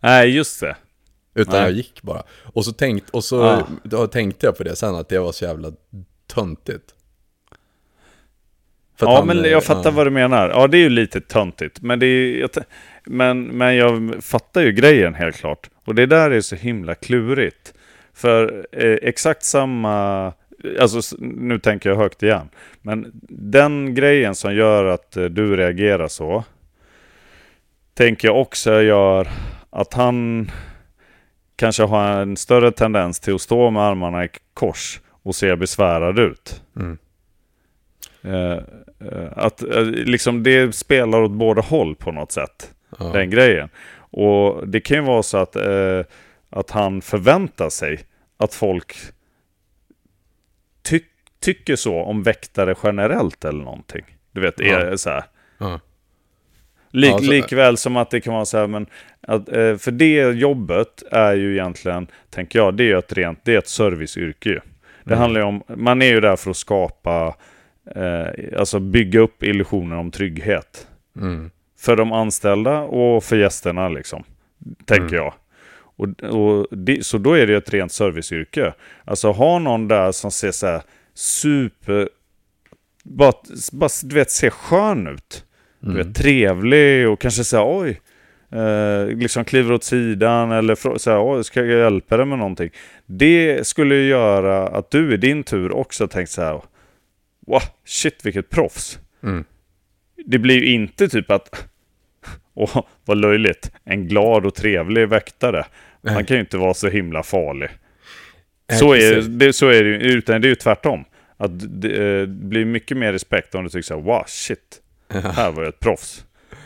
[0.00, 0.76] Nej, just det.
[1.34, 1.62] Utan Nej.
[1.62, 2.22] jag gick bara.
[2.42, 4.06] Och så, tänkt, och så Ja.
[4.06, 5.72] tänkte jag på det sen, att det var så jävla
[6.34, 6.94] töntigt.
[9.02, 9.96] Ja, han, men jag fattar ja.
[9.96, 10.48] vad du menar.
[10.48, 11.82] Ja, det är ju lite töntigt.
[11.82, 12.50] Men, det är, jag,
[13.04, 15.70] men, men jag fattar ju grejen helt klart.
[15.84, 17.74] Och det där är så himla klurigt.
[18.14, 20.32] För eh, exakt samma...
[20.80, 22.48] Alltså, nu tänker jag högt igen.
[22.82, 26.44] Men den grejen som gör att eh, du reagerar så.
[27.94, 29.28] Tänker jag också gör
[29.70, 30.50] att han
[31.56, 36.18] kanske har en större tendens till att stå med armarna i kors och se besvärad
[36.18, 36.62] ut.
[36.76, 36.98] Mm.
[38.22, 38.62] Eh,
[39.36, 42.74] att eh, liksom det spelar åt båda håll på något sätt.
[42.98, 43.04] Ja.
[43.04, 43.68] Den grejen.
[43.94, 46.00] Och det kan ju vara så att, eh,
[46.50, 48.00] att han förväntar sig
[48.36, 48.94] att folk
[50.82, 51.00] ty
[51.40, 54.04] tycker så om väktare generellt eller någonting.
[54.32, 54.78] Du vet, Ja.
[54.80, 55.24] är så här.
[55.58, 55.80] Ja.
[56.90, 58.86] Lik, Ja, så- likväl som att det kan vara så här, men
[59.20, 63.54] att, eh, för det jobbet är ju egentligen, tänker jag, det är ett rent, det
[63.54, 64.60] är ett serviceyrke ju.
[65.04, 65.18] Det Mm.
[65.18, 67.36] handlar ju om, man är ju där för att skapa,
[67.96, 70.86] eh, alltså bygga upp illusionen om trygghet.
[71.16, 71.50] Mm.
[71.78, 74.24] För de anställda och för gästerna liksom,
[74.86, 75.14] tänker Mm.
[75.14, 75.34] jag.
[75.96, 78.74] Och, och det, så då är det ett rent serviceyrke.
[79.04, 80.82] Alltså ha någon där som ser så här
[81.14, 82.08] super,
[83.04, 83.32] bara,
[83.72, 85.44] bara du vet, ser skön ut.
[85.80, 86.06] Du Mm.
[86.06, 88.00] vet, trevlig och kanske säga oj.
[88.52, 92.70] Eh, liksom kliver åt sidan eller oj, ska jag hjälpa dig med någonting?
[93.06, 96.60] Det skulle ju göra att du i din tur också tänkte så här.
[97.52, 98.98] Wow, shit vilket proffs.
[99.22, 99.44] Mm.
[100.26, 101.68] Det blir ju inte typ att,
[102.54, 105.64] åh vad löjligt, en glad och trevlig väktare.
[106.06, 107.68] Han kan ju inte vara så himla farlig.
[108.68, 111.04] Nej, Så är, det, så är det ju, utan det är ju tvärtom.
[111.36, 115.50] Att det eh, blir mycket mer respekt om du tycker så här, wow shit, här
[115.50, 116.24] var jag ett proffs.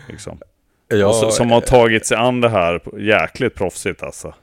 [0.08, 0.38] Liksom.
[0.88, 4.34] Ja, så, som har tagit sig an det här jäkligt proffsigt alltså.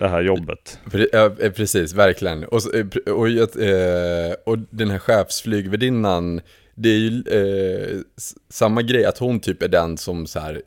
[0.00, 0.78] Det här jobbet.
[1.12, 2.44] Ja, eh, precis, verkligen.
[2.44, 6.40] Och, eh, och, eh, och den här chefsflygvärdinnan,
[6.74, 8.00] det är ju eh,
[8.48, 10.62] samma grej, att hon typ är den som så här,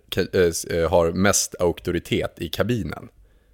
[0.88, 3.08] har mest auktoritet i kabinen.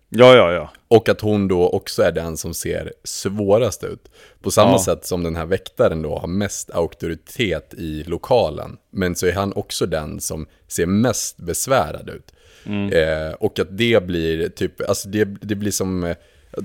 [0.10, 0.72] Ja, ja, ja.
[0.88, 4.12] Och att hon då också är den som ser svårast ut.
[4.42, 4.84] På samma Ja.
[4.86, 8.78] sätt som den här väktaren då har mest auktoritet i lokalen.
[8.92, 12.34] Men så är han också den som ser mest besvärad ut.
[12.66, 12.94] Mm.
[12.94, 16.16] Eh, och att det blir typ, alltså det, det blir som, eh,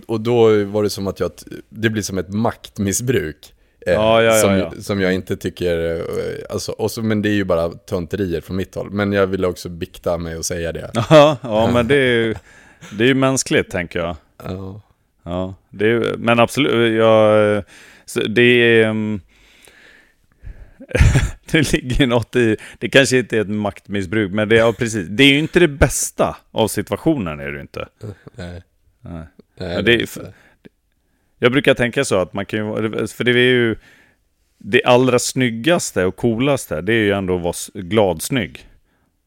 [0.06, 1.30] och då var det som att jag,
[1.68, 3.54] det blir som ett maktmissbruk.
[3.86, 4.72] Eh, Ja, ja, som, ja.
[4.80, 6.04] som jag inte tycker, eh,
[6.50, 8.90] alltså, och så, men det är ju bara tönterier från mitt håll.
[8.90, 10.90] Men jag ville också bikta mig och säga det.
[11.10, 12.34] Ja, ja men det är ju
[12.92, 14.16] det är ju mänskligt tänker jag.
[14.44, 14.80] Ja.
[15.22, 16.98] Ja, det är, men absolut.
[16.98, 17.64] Jag,
[18.28, 18.94] det är...
[21.50, 22.56] det ligger något i...
[22.78, 25.60] Det kanske inte är ett maktmissbruk, men det är, ja, precis, det är ju inte
[25.60, 27.40] det bästa av situationen.
[27.40, 27.88] är det ju inte.
[28.34, 28.62] Nej.
[29.00, 29.22] Nej.
[29.58, 30.32] Nej, det är-.
[31.38, 33.06] Jag brukar tänka så att man kan ju...
[33.06, 33.76] För det är ju...
[34.58, 37.54] Det allra snyggaste och coolaste, det är ju ändå att vara
[37.84, 38.68] gladsnygg.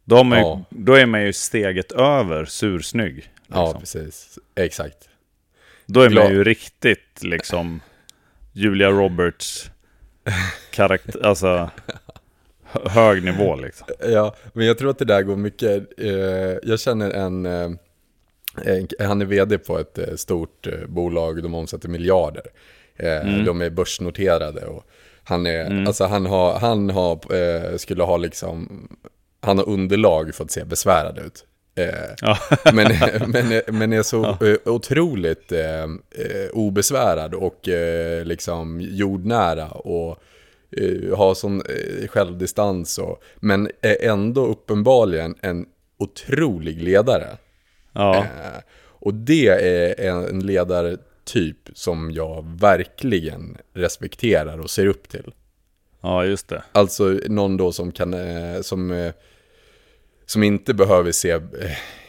[0.06, 0.63] Då, ju, Ja.
[0.69, 3.30] då är man ju steget över sursnygg.
[3.47, 3.80] Ja, liksom.
[3.80, 4.39] precis.
[4.56, 5.10] Exakt.
[5.86, 7.80] Då är Glad- man ju riktigt liksom
[8.53, 9.71] Julia Roberts
[10.71, 11.69] karaktär, alltså
[12.63, 13.87] hö- hög nivå liksom.
[13.99, 16.09] Ja, men jag tror att det där går mycket, eh,
[16.63, 17.69] jag känner en, eh,
[18.99, 22.45] han är vd på ett eh, stort bolag, de omsätter miljarder.
[22.99, 23.45] Mm.
[23.45, 24.83] De är börsnoterade och
[25.23, 28.87] Han, är, alltså han, har, han har, skulle ha liksom,
[29.41, 31.45] han har underlag för att se besvärad ut.
[31.77, 32.37] Eh, Ja.
[32.73, 32.91] men,
[33.27, 40.19] men, men är så eh, otroligt eh, eh, obesvärad och eh, liksom jordnära och
[40.71, 45.65] eh, har sån eh, självdistans och, men är ändå uppenbarligen en
[45.97, 47.37] otrolig ledare.
[47.93, 48.61] Ja, Eh,
[48.99, 55.33] och det är en ledartyp som jag verkligen respekterar och ser upp till.
[56.01, 56.63] ja just det.
[56.71, 59.13] Alltså någon då som kan, eh, som, eh,
[60.27, 61.41] som inte behöver se eh,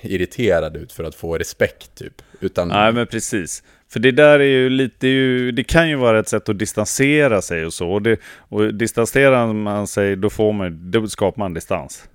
[0.02, 2.22] irriterad ut för att få respekt typ.
[2.40, 3.62] Utan, Nej, men precis.
[3.88, 6.58] För det där är ju lite, är ju, det kan ju vara ett sätt att
[6.58, 7.90] distansera sig och så.
[7.90, 12.08] Och, det, och distanserar man sig, då, får man, då skapar man distans.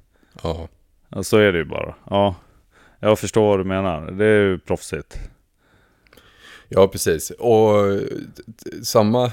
[0.44, 0.68] ja.
[1.16, 1.96] Ja, så är det ju bara.
[2.10, 2.36] Ja,
[3.00, 4.12] jag förstår vad du menar.
[4.12, 5.20] Det är ju proffsigt.
[6.70, 7.32] ja, precis.
[7.32, 8.00] Och
[8.84, 9.32] samma...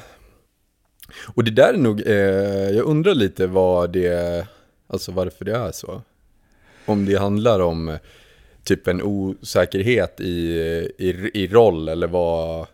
[1.34, 4.46] Och det där är nog, eh, jag undrar lite vad det,
[4.86, 6.02] alltså varför det är så.
[6.90, 7.96] Om det handlar om eh,
[8.64, 10.52] typ en osäkerhet i,
[10.98, 12.66] i, i roll eller vad...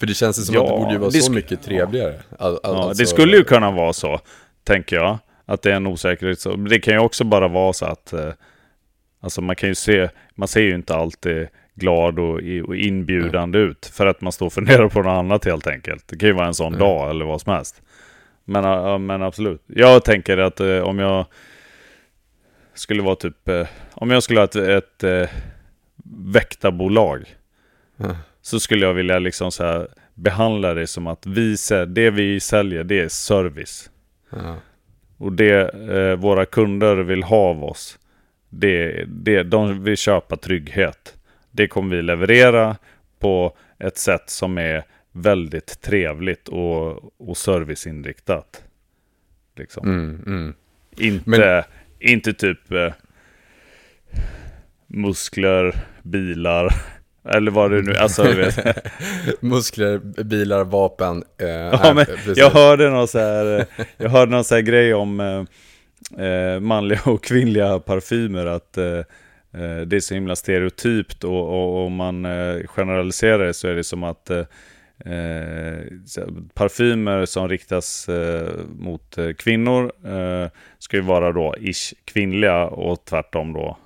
[0.00, 2.14] För det känns som Ja, att det borde ju vara så mycket trevligare.
[2.38, 4.20] All, all, Ja, alltså- det skulle ju kunna vara så,
[4.64, 5.18] tänker jag.
[5.44, 6.40] Att det är en osäkerhet.
[6.40, 8.12] Så det kan ju också bara vara så att...
[8.12, 8.30] Eh,
[9.20, 10.08] alltså man kan ju se...
[10.34, 12.34] Man ser ju inte alltid glad och,
[12.66, 13.86] och inbjudande ut.
[13.86, 16.08] För att man står och funderar på något annat helt enkelt.
[16.08, 17.82] Det kan ju vara en sån dag eller vad som helst.
[18.44, 19.62] Men, ja, men absolut.
[19.66, 21.26] Jag tänker att eh, om jag
[22.78, 23.48] skulle vara typ...
[23.48, 25.28] Eh, om jag skulle ha ett, ett eh,
[26.24, 27.34] väktarbolag.
[27.96, 28.16] Ja.
[28.40, 31.56] Så skulle jag vilja liksom så här behandla det som att vi,
[31.88, 33.90] det vi säljer det är service.
[34.30, 34.56] Ja.
[35.16, 37.98] Och det eh, våra kunder vill ha av oss,
[38.48, 41.16] det, det, de vill köpa trygghet.
[41.50, 42.76] Det kommer vi leverera
[43.18, 48.64] på ett sätt som är väldigt trevligt och, och serviceinriktat.
[49.56, 49.88] Liksom.
[49.88, 50.54] Mm, mm.
[50.96, 51.62] Inte, Men-
[52.00, 52.92] inte typ eh,
[54.86, 56.72] muskler, bilar,
[57.28, 58.76] eller vad det nu alltså, du vet.
[59.42, 61.24] Muskler, bilar, vapen.
[61.40, 62.36] Eh, Ja, men precis.
[62.38, 67.00] jag hörde någon så här, eh, jag hörde någon så grej om eh, eh, manliga
[67.04, 68.98] och kvinnliga parfymer, att eh,
[69.62, 73.74] eh, det är så himla stereotypt och, och om man eh, generaliserar det så är
[73.74, 74.30] det som att
[75.04, 82.64] eh, parfymer som riktas eh, mot eh, kvinnor eh, ska ju vara då ish kvinnliga
[82.66, 83.76] och tvärtom då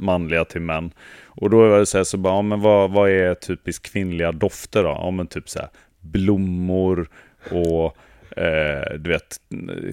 [0.00, 0.90] manliga till män.
[1.26, 4.32] Och då är det så här, så bara, ja, men vad, vad är typiskt kvinnliga
[4.32, 4.88] dofter då?
[4.88, 5.68] Ja men typ så här
[6.00, 7.08] blommor
[7.50, 7.96] och
[8.38, 9.40] eh, du vet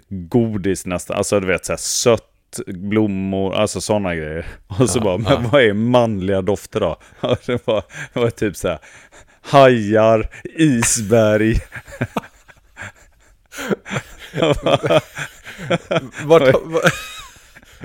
[0.09, 2.31] godis nästan, alltså du vet så här sött
[2.67, 4.45] blommor, alltså sådana grejer.
[4.67, 6.97] Och så bara, men vad är manliga dofter då?
[7.21, 8.79] Ja, det, var, det var typ så här
[9.45, 11.59] hajar, isberg.
[16.25, 16.81] Vart, va,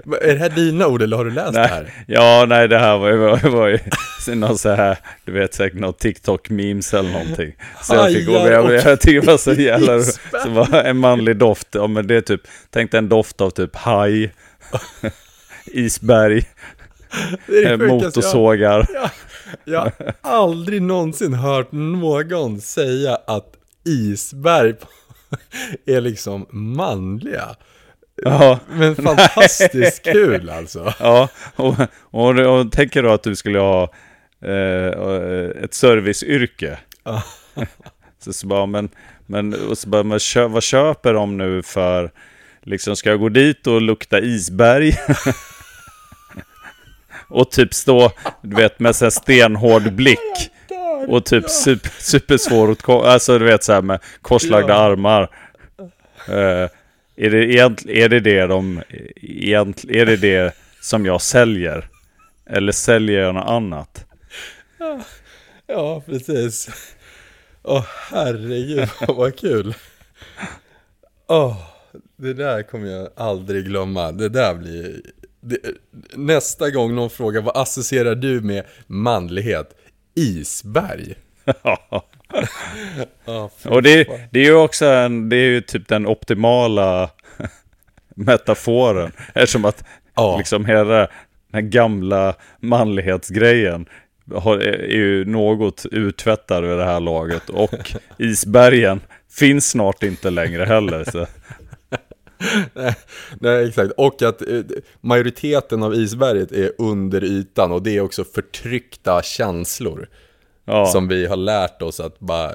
[0.04, 1.92] va, är det här dina ord eller har du läst det Nej, här?
[2.06, 3.78] ja, nej det här var ju, var, var ju
[4.34, 7.52] någon så här, du vet säkert någon TikTok-memes eller någonting.
[7.82, 10.02] Så jag fick gå Hajar jag, tycker det var så jävla
[10.42, 13.50] så var en manlig doft, ja men det är typ, tänk dig en doft av
[13.50, 14.32] typ haj,
[15.66, 16.44] isberg,
[17.46, 18.86] Det eh, det sjukaste motorsågar.
[18.94, 19.10] Jag,
[19.64, 24.74] jag har aldrig någonsin hört någon säga att isberg
[25.86, 27.56] är liksom manliga.
[28.24, 30.94] Ja, Men fantastiskt kul alltså.
[31.00, 33.82] ja och, och, och tänker då att du skulle ha
[34.44, 36.78] eh, ett serviceyrke.
[38.24, 38.88] Så, så bara, men,
[39.26, 42.10] men, och så bara, men kö, vad köper de nu för,
[42.62, 44.92] liksom ska jag gå dit och lukta isberg?
[47.30, 48.12] och typ stå,
[48.42, 50.50] du vet, med så här stenhård blick.
[51.08, 54.78] Och typ super, supersvår åt, ko- alltså du vet så här med korslagda Ja.
[54.80, 55.30] armar.
[56.28, 56.68] Eh,
[57.16, 58.82] är, det egent, är det det de,
[59.22, 61.88] egent, är det det som jag säljer?
[62.50, 64.04] Eller säljer jag något annat?
[65.66, 66.68] Ja, precis.
[67.62, 69.74] Åh, herregud, vad kul.
[71.28, 71.56] Åh,
[72.16, 74.12] det där kommer jag aldrig glömma.
[74.12, 75.00] Det där blir...
[75.40, 75.58] Det,
[76.14, 79.74] nästa gång någon frågar vad associerar du med manlighet?
[80.14, 81.14] Isberg.
[83.62, 87.10] Fy Och det, det är ju också en, det är ju typ den optimala
[88.16, 89.12] metaforen.
[89.34, 90.36] Eftersom att Ja.
[90.38, 91.08] liksom hela den
[91.52, 93.86] här gamla manlighetsgrejen
[94.34, 97.48] har, är ju något uttvättad vid det här laget.
[97.50, 99.00] Och isbergen
[99.30, 101.04] finns snart inte längre heller.
[101.04, 101.26] Så.
[102.74, 102.94] Nej,
[103.40, 103.92] nej, exakt.
[103.96, 104.60] Och att eh,
[105.00, 110.08] majoriteten av isberget är under ytan och det är också förtryckta känslor.
[110.64, 112.52] Ja, Som vi har lärt oss att bara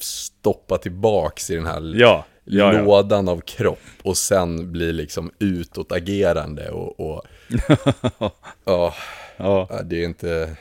[0.00, 2.82] stoppa tillbaks i den här Ja, ja, ja.
[2.82, 7.22] lådan av kropp och sen bli liksom utåtagerande och, och
[8.64, 8.94] ja,
[9.36, 9.80] ja.
[9.84, 10.56] Det är inte,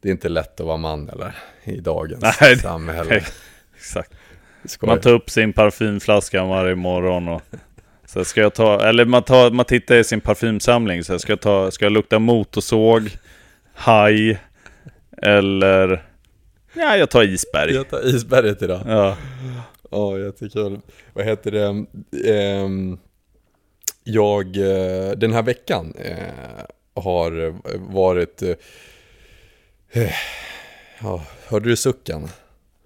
[0.00, 3.14] det är inte lätt att vara man eller i dagens Nej, samhälle.
[3.76, 4.12] Exakt.
[4.82, 7.42] Man tar upp sin parfymflaska varje morgon och
[8.08, 11.40] så ska jag ta, eller man, tar, man tittar i sin parfymsamling så ska jag
[11.40, 13.10] ta, ska jag lukta motorsåg,
[13.74, 14.38] haj
[15.22, 16.04] eller
[16.74, 17.74] ja, jag tar isberg.
[17.74, 18.80] Jag tar isberget idag.
[18.86, 19.16] Ja,
[19.90, 20.80] Ja, jättekul.
[21.12, 21.84] Vad heter det?
[22.34, 22.98] Ehm,
[24.04, 26.62] jag, eh, den här veckan eh,
[27.02, 27.54] har
[27.92, 28.42] varit...
[28.42, 30.10] eh,
[31.02, 32.28] Ja, hörde du sucken?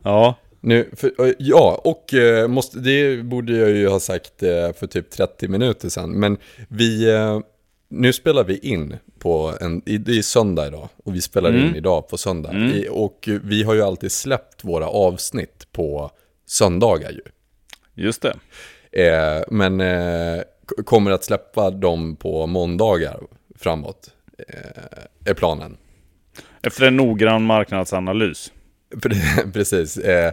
[0.02, 4.86] ja, Nu, för, ja, och eh, måste, det borde jag ju ha sagt eh, för
[4.86, 6.10] typ 30 minuter sedan.
[6.10, 6.36] Men
[6.68, 7.40] vi, eh,
[7.88, 10.88] nu spelar vi in på en, det är söndag idag.
[11.04, 11.66] Och vi spelar Mm.
[11.68, 12.52] in idag på söndag.
[12.54, 16.10] I, och vi har ju alltid släppt våra avsnitt på
[16.46, 17.22] söndagar ju.
[17.94, 18.36] just det.
[19.48, 19.82] Men
[20.84, 23.20] kommer att släppa dem på måndagar
[23.58, 24.10] framåt.
[25.24, 25.76] Är planen.
[26.62, 28.52] Efter en noggrann marknadsanalys.
[28.94, 30.32] Pre- Precis, eh,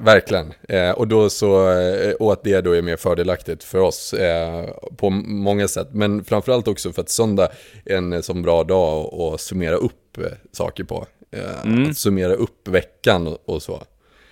[0.00, 0.52] verkligen.
[0.68, 4.64] Eh, och, då så, eh, och att det då är mer fördelaktigt för oss eh,
[4.96, 5.88] på många sätt.
[5.92, 7.48] Men framförallt också för att söndag
[7.84, 11.06] är en sån bra dag att- summera upp eh, saker på.
[11.30, 13.82] Eh, Att summera upp veckan och, och så.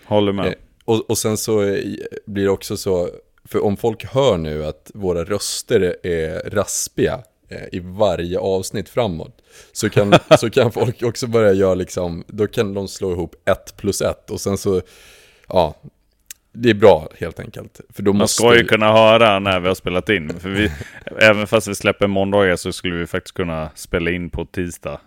[0.04, 0.46] Håller med.
[0.46, 0.52] Eh,
[0.84, 1.80] och, och sen så eh,
[2.26, 3.08] blir det också så,
[3.44, 7.20] för om folk hör nu att våra röster är raspiga eh,
[7.72, 12.74] i varje avsnitt framåt, så kan, så kan folk också börja göra liksom, då kan
[12.74, 14.82] de slå ihop ett plus ett och sen så,
[15.48, 15.74] ja,
[16.52, 17.80] det är bra helt enkelt.
[17.90, 20.40] För då Man måste ska ju kunna höra när vi har spelat in.
[20.40, 20.70] För vi,
[21.20, 25.00] även fast vi släpper måndagar så skulle vi faktiskt kunna spela in på tisdag.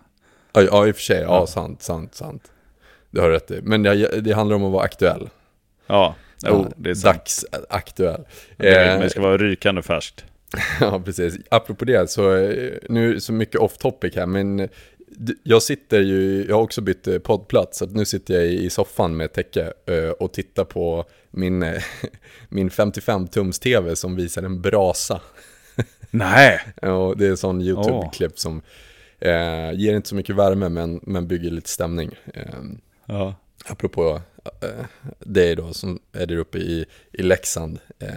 [0.54, 2.52] Ja, ja, i och för sig, ja, sant, sant, sant.
[3.12, 3.62] Det har rätt i.
[3.63, 5.30] Men det, det handlar om att vara aktuell.
[5.88, 7.15] Ja, jo, det är sant.
[7.52, 8.25] Dagsaktuell.
[8.58, 10.25] Det, Eh, det ska vara rykande färskt.
[10.82, 11.38] Ja, precis.
[11.52, 14.70] Apropå det, så eh, nu är det så mycket off topic här, men eh,
[15.44, 18.70] jag sitter ju, jag har också bytt eh, poddplats, så att nu sitter jag i
[18.70, 19.74] soffan med täcke
[20.20, 21.60] och tittar på min,
[22.50, 25.22] min 55-tums tv som visar en brasa.
[26.12, 26.60] Nej!
[26.82, 28.62] Och det är en sån YouTube-klipp som
[29.20, 32.12] eh, ger inte så mycket värme, men, men bygger lite stämning.
[32.34, 32.44] Eh,
[33.06, 33.36] Ja.
[33.66, 34.22] apropå
[34.62, 34.86] eh,
[35.20, 37.80] dig då, som är där uppe i, i Leksand.
[38.00, 38.10] Eh,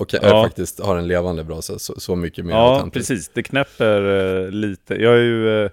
[0.00, 0.44] och jag Ja.
[0.44, 3.28] faktiskt har en levande brasa, så, så mycket mer Ja, precis.
[3.34, 4.02] Det knäpper
[4.44, 4.94] eh, lite.
[4.94, 5.70] Jag är ju eh,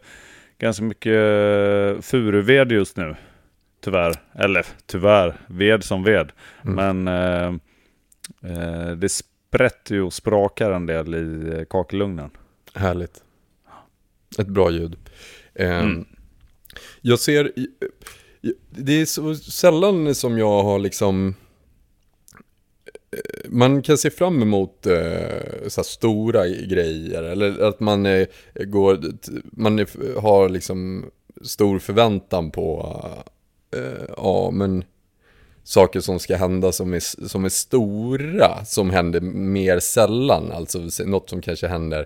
[0.59, 3.15] ganska mycket uh, furuved just nu.
[3.83, 4.13] Tyvärr.
[4.35, 6.31] Eller tyvärr, ved som ved.
[6.61, 7.47] Men eh,
[8.43, 12.29] eh, det sprätter ju och sprakar en del i eh, kakelugnen.
[12.73, 13.23] Härligt.
[14.39, 14.95] Ett bra ljud.
[15.53, 16.05] Eh, Mm.
[17.01, 17.51] Jag ser,
[18.69, 21.33] det är så sällan som jag har liksom, eh,
[23.45, 28.99] man kan se fram emot eh, så stora grejer, eller att man eh, går,
[29.43, 31.05] man är, har liksom
[31.41, 32.95] stor förväntan på,
[33.75, 34.83] eh, ja men
[35.63, 41.29] saker som ska hända som är, som är stora, som händer mer sällan, alltså något
[41.29, 42.05] som kanske händer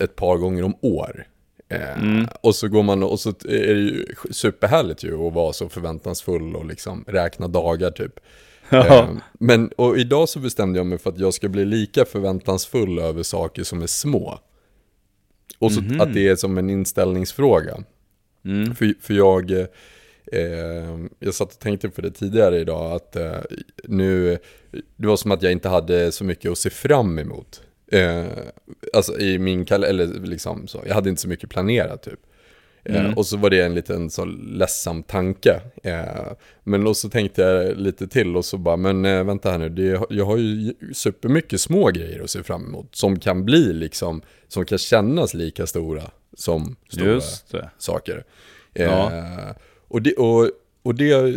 [0.00, 1.26] ett par gånger om år.
[1.68, 5.68] Eh, Och så går man och så är det ju superhärligt ju att vara så
[5.68, 8.20] förväntansfull och liksom räkna dagar typ.
[8.70, 12.98] Eh, men och idag så bestämde jag mig för att jag ska bli lika förväntansfull
[12.98, 14.38] över saker som är små.
[15.58, 17.84] Och så att det är som en inställningsfråga.
[18.44, 18.74] Mm.
[18.74, 19.50] För, för jag,
[20.32, 23.40] eh, jag satt och tänkte på det tidigare idag att eh,
[23.84, 24.38] nu,
[24.96, 27.62] det var som att jag inte hade så mycket att se fram emot.
[27.92, 28.26] Eh,
[28.92, 32.20] alltså i min kalender, eller liksom så, jag hade inte så mycket planerat typ.
[32.84, 35.60] Eh, och så var det en liten så ledsam tanke.
[35.82, 36.32] Eh,
[36.64, 39.68] men och så tänkte jag lite till och så bara, men eh, vänta här nu,
[39.68, 42.96] det, jag har ju supermycket små grejer att se fram emot.
[42.96, 46.02] Som kan bli liksom, som kan kännas lika stora
[46.36, 47.20] som stora
[47.78, 48.24] saker.
[48.72, 49.12] Ja.
[49.88, 50.50] Och, det, och,
[50.82, 51.34] och det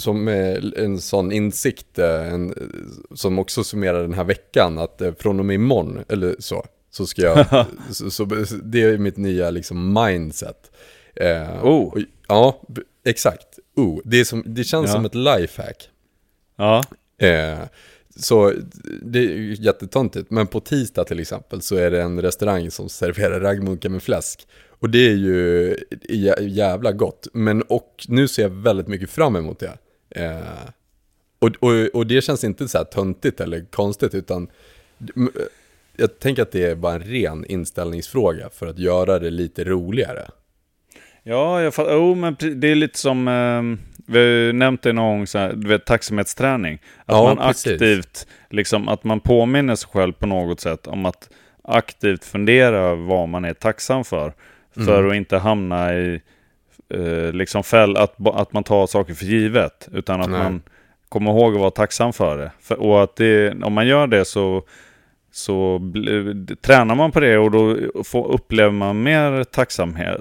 [0.00, 0.28] som
[0.76, 2.54] en sån insikt en,
[3.14, 7.22] som också summerar den här veckan, att från och med imorgon, eller så, så ska
[7.22, 8.24] jag, så, så,
[8.62, 10.70] det är mitt nya liksom mindset.
[11.20, 11.88] Eh, Oh.
[11.88, 11.98] och,
[12.28, 12.62] ja,
[13.04, 13.58] exakt.
[13.76, 14.92] Oh, det, som, det känns Ja.
[14.94, 15.90] som ett lifehack.
[16.56, 16.84] Ja.
[17.18, 17.58] Eh,
[18.16, 18.52] så
[19.02, 22.88] det är ju jättetöntigt, men på tisdag till exempel så är det en restaurang som
[22.88, 24.46] serverar raggmunkar med fläsk.
[24.78, 25.74] Och det är ju
[26.08, 27.28] jä- jävla gott.
[27.32, 29.72] Men och nu ser jag väldigt mycket fram emot det.
[30.10, 30.40] Eh,
[31.38, 34.48] och, och, och det känns inte så här töntigt eller konstigt, utan
[35.96, 40.28] jag tänker att det är bara en ren inställningsfråga för att göra det lite roligare.
[41.28, 41.96] Ja, jag fattar.
[41.96, 43.28] Oh, men det är lite som...
[43.28, 46.74] ehm, vi har ju nämnt det någon gång, så här, du vet tacksamhetsträning.
[46.74, 47.72] Att Ja, man precis.
[47.72, 51.30] aktivt, liksom att man påminner sig själv på något sätt om att
[51.64, 54.32] aktivt fundera vad man är tacksam för.
[54.74, 55.10] För Mm.
[55.10, 56.20] att inte hamna i
[56.94, 59.88] eh, liksom fäll, att, att man tar saker för givet.
[59.92, 60.38] Utan att Nej.
[60.42, 60.62] man
[61.08, 62.50] kommer ihåg att vara tacksam för det.
[62.60, 64.62] För, och att det, om man gör det så,
[65.32, 65.80] så
[66.62, 70.20] tränar man på det och då får, upplever man mer tacksamhet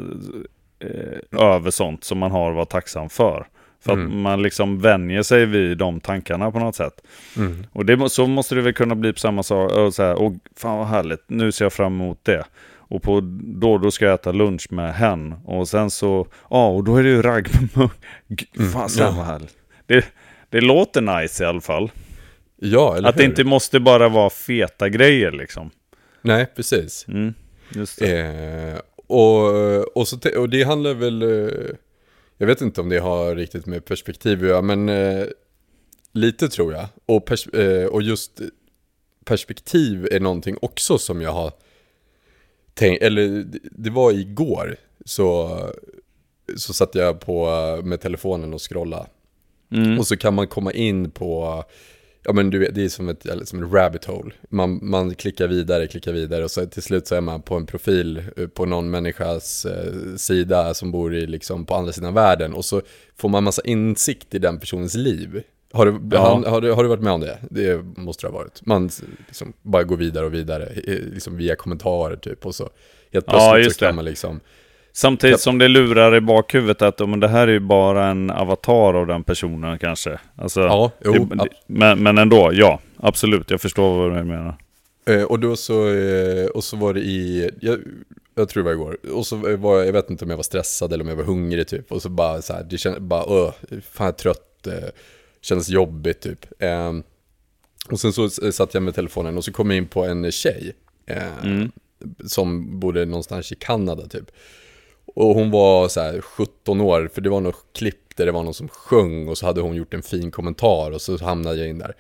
[0.86, 3.48] eh, över sånt som man har att vara tacksam för.
[3.82, 4.22] För att Mm.
[4.22, 7.02] man liksom vänjer sig vid de tankarna på något sätt.
[7.38, 7.66] Mm.
[7.72, 9.72] Och det, så måste det väl kunna bli på samma sak.
[9.72, 12.44] Och så här, och fan vad härligt, nu ser jag fram emot det.
[12.88, 15.36] Och på, då, då ska jag äta lunch med hen.
[15.46, 17.90] Och sen så, ja, och då är det ju ragg med.
[18.28, 19.12] G- Fan Ja.
[19.18, 19.56] vad härligt.
[19.86, 20.06] Det,
[20.50, 21.92] det låter nice i alla fall.
[22.60, 23.30] Ja, eller Att det hur?
[23.30, 25.70] inte måste bara vara feta grejer liksom.
[26.22, 27.06] Nej, precis.
[27.08, 27.34] Mm,
[27.70, 28.20] just det.
[28.22, 31.76] Eh, och, och, så, och det handlar väl, eh,
[32.38, 35.26] jag vet inte om det har riktigt med perspektiv att göra, men eh,
[36.12, 36.86] lite tror jag.
[37.06, 38.42] Och, pers- eh, och just
[39.26, 41.52] perspektiv är någonting också som jag har
[42.74, 44.76] tänkt, eller det- det var igår,
[45.06, 45.60] så,
[46.56, 47.46] så satt jag på
[47.84, 49.08] med telefonen och scrollade.
[49.72, 50.00] Mm.
[50.00, 51.64] Och så kan man komma in på,
[52.26, 54.32] ja men du vet, det är som ett, som ett rabbit hole.
[54.50, 57.66] Man, man klickar vidare, klickar vidare och så till slut så är man på en
[57.66, 62.54] profil eh, på någon människas eh, sida som bor i, liksom, på andra sidan världen.
[62.54, 62.82] Och så
[63.18, 65.44] får man massa insikt i den personens liv.
[65.72, 66.20] Har du, Ja.
[66.20, 67.38] har, har, du, har du varit med om det?
[67.50, 68.66] Det måste det ha varit.
[68.66, 68.90] Man
[69.28, 72.46] liksom bara går vidare och vidare, eh, liksom via kommentarer typ.
[72.46, 72.64] Och så
[73.14, 74.40] helt Ja, plötsligt just så kan man liksom,
[74.98, 78.94] Samtidigt som det lurar i bakhuvudet att men det här är ju bara en avatar
[78.94, 80.20] av den personen kanske.
[80.36, 82.80] Alltså, ja, jo, det, men, men ändå, ja.
[82.98, 84.58] Absolut, jag förstår vad du menar.
[85.06, 87.80] Eh, och då så, eh, och så var det i, jag,
[88.36, 90.44] jag tror det var igår, och så var jag, jag vet inte om jag var
[90.44, 93.24] stressad eller om jag var hungrig typ, och så bara så här, det kändes bara,
[93.44, 93.54] öh,
[93.92, 94.90] fan jag är trött, eh,
[95.42, 96.46] kändes jobbigt typ.
[96.60, 96.92] Eh,
[97.92, 100.74] och sen så satt jag med telefonen och så kom jag in på en tjej,
[101.08, 101.72] eh, Mm.
[102.26, 104.32] som bodde någonstans i Kanada typ.
[105.16, 108.44] Och hon var så här 17 år, för det var något klipp där det var
[108.44, 111.68] någon som sjöng och så hade hon gjort en fin kommentar och så hamnade jag
[111.68, 111.96] in där.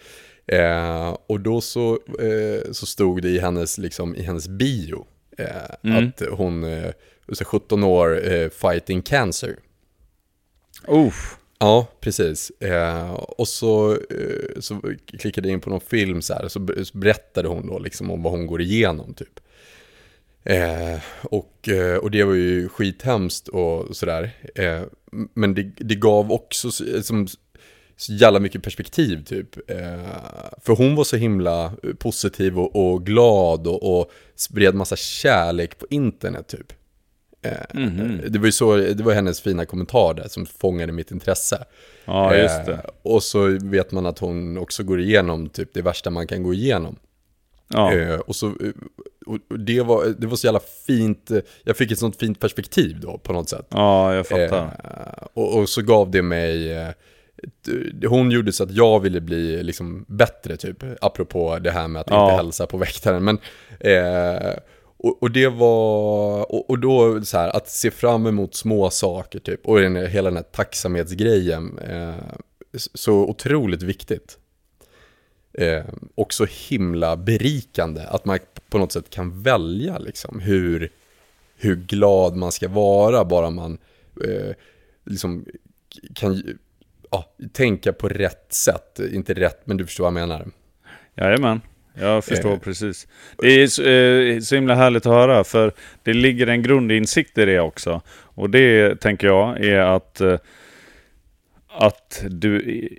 [0.47, 5.05] Eh, och då så, eh, så stod det i hennes, liksom, i hennes bio
[5.37, 5.45] eh,
[5.83, 6.07] Mm.
[6.07, 6.91] att hon, eh,
[7.33, 9.55] så 17 år, eh, fighting cancer.
[10.87, 11.37] Uff.
[11.59, 12.49] Ja, precis.
[12.49, 14.81] Eh, och så, eh, så
[15.19, 16.59] klickade jag in på någon film så här, så
[16.97, 19.39] berättade hon då liksom om vad hon går igenom typ.
[20.45, 24.31] Eh, och, eh, och det var ju skithemskt och sådär.
[24.55, 24.81] Eh,
[25.33, 27.27] men det, det gav också så- som,
[27.97, 29.69] så jävla mycket perspektiv typ.
[29.71, 30.05] Eh,
[30.61, 35.85] för hon var så himla positiv och, och glad och, och spred massa kärlek på
[35.89, 36.73] internet typ.
[37.41, 38.21] Eh, Mhm.
[38.27, 41.65] Det var ju så, det var hennes fina kommentar där som fångade mitt intresse.
[42.05, 42.81] Ja, just Eh, det.
[43.01, 46.53] och så vet man att hon också går igenom typ det värsta man kan gå
[46.53, 46.95] igenom.
[47.67, 47.93] Ja.
[47.93, 48.53] Eh, och så, eh,
[49.25, 51.31] och det, var, det var så jävla fint,
[51.63, 53.65] jag fick ett sånt fint perspektiv då på något sätt.
[53.69, 54.63] ja, jag fattar.
[54.83, 56.89] Eh, och, och så gav det mig, eh,
[58.09, 62.09] hon gjorde så att jag ville bli liksom bättre typ, apropå det här med att
[62.09, 62.25] Ja.
[62.31, 63.23] inte hälsa på väktaren.
[63.23, 63.37] Men,
[63.79, 64.53] eh,
[64.97, 69.39] och, och det var, och, och då så här, att se fram emot små saker
[69.39, 72.13] typ, och den, hela den här tacksamhetsgrejen, eh,
[72.93, 74.37] så otroligt viktigt.
[75.57, 75.83] Eh,
[76.15, 78.39] och så himla berikande, att man
[78.69, 80.91] på något sätt kan välja liksom hur,
[81.57, 83.77] hur glad man ska vara, bara man
[84.23, 84.55] eh,
[85.05, 85.45] liksom
[86.15, 86.57] kan
[87.11, 88.99] ja, tänka på rätt sätt.
[89.11, 90.47] Inte rätt, men du förstår vad jag menar.
[91.15, 91.61] Jajamän,
[91.93, 92.59] jag förstår Eh.
[92.59, 93.07] precis.
[93.37, 97.45] Det är så, eh, så himla härligt att höra, för det ligger en grundinsikt i
[97.45, 98.01] det också.
[98.11, 100.37] Och det tänker jag är att, eh,
[101.67, 102.89] att du...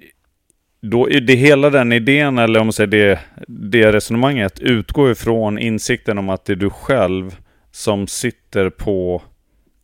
[0.91, 3.19] Då är det hela den idén, eller om man säger det,
[3.49, 7.37] det resonemanget, utgår ifrån insikten om att det är du själv
[7.71, 9.23] som sitter på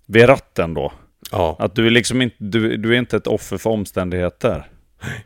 [0.07, 0.93] vid ratten då.
[1.31, 4.67] Ja, Att du är liksom inte, du, du är inte ett offer för omständigheter.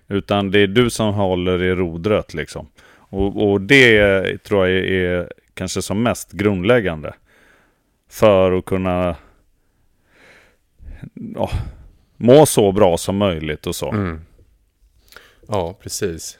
[0.08, 2.68] Utan det är du som håller i rodret liksom.
[3.08, 7.14] Och, och det tror jag är, är kanske som mest grundläggande.
[8.10, 9.16] För att kunna
[11.34, 11.50] ja,
[12.16, 13.92] må så bra som möjligt och så.
[13.92, 14.20] mm.
[15.48, 16.38] Ja precis.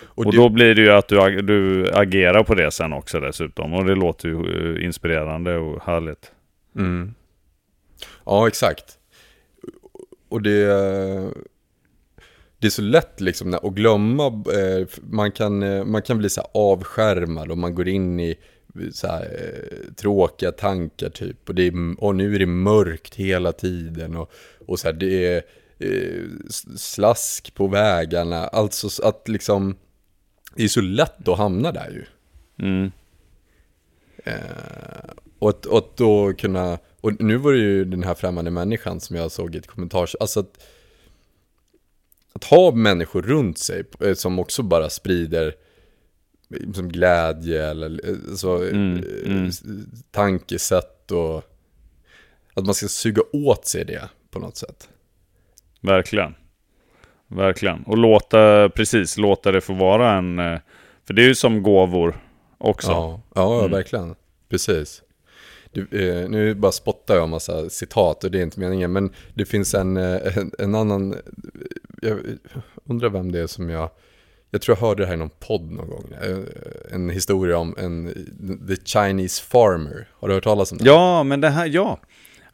[0.00, 3.20] Och, Och du, då blir det ju att du, du agerar på det sen också
[3.20, 3.74] dessutom.
[3.74, 4.34] Och det låter ju
[4.76, 6.32] eh, inspirerande och härligt.
[6.76, 7.14] mm.
[8.24, 8.98] Ja, exakt.
[10.28, 10.66] Och det,
[12.58, 16.40] det är så lätt liksom att glömma, eh, man kan, eh, man kan bli så
[16.54, 18.38] avskärmad och man går in i
[18.92, 19.28] så här,
[19.96, 21.48] tråkiga tankar typ.
[21.48, 24.32] Och, det är, och nu är det mörkt hela tiden och,
[24.66, 25.42] och så här, det är,
[26.76, 28.46] slask på vägarna.
[28.46, 29.76] Alltså så att liksom,
[30.54, 32.04] det är så lätt att hamna där ju.
[32.66, 32.90] Mm.
[34.24, 38.50] Eh, och, att, och att då kunna, och nu var det ju den här främmande
[38.50, 40.64] människan som jag såg i ett kommentar, alltså att,
[42.32, 45.54] att ha människor runt sig eh, som också bara sprider
[46.74, 49.50] som glädje eller eh, så, Mm, eh, mm.
[50.10, 51.44] tankesätt och
[52.54, 54.88] att man ska suga åt sig det på något sätt.
[55.80, 56.34] Verkligen.
[57.28, 57.82] Verkligen.
[57.82, 60.38] Och låta, precis, låta det få vara en...
[60.38, 60.58] eh,
[61.06, 62.16] För det är ju som gåvor
[62.58, 62.90] också.
[62.90, 63.70] Ja, ja Mm.
[63.70, 64.14] verkligen.
[64.50, 65.02] Precis.
[65.72, 69.12] Du, eh, nu bara spottar jag en massa citat och det är inte meningen, men
[69.34, 71.14] det finns en, eh, en, en annan,
[72.02, 72.18] jag
[72.84, 73.90] undrar vem det är som jag,
[74.50, 76.38] jag tror jag hörde det här i någon podd någon gång, eh,
[76.94, 78.06] en historia om en,
[78.68, 80.84] the Chinese farmer, har du hört talas om det?
[80.84, 81.98] Ja, men det här, ja.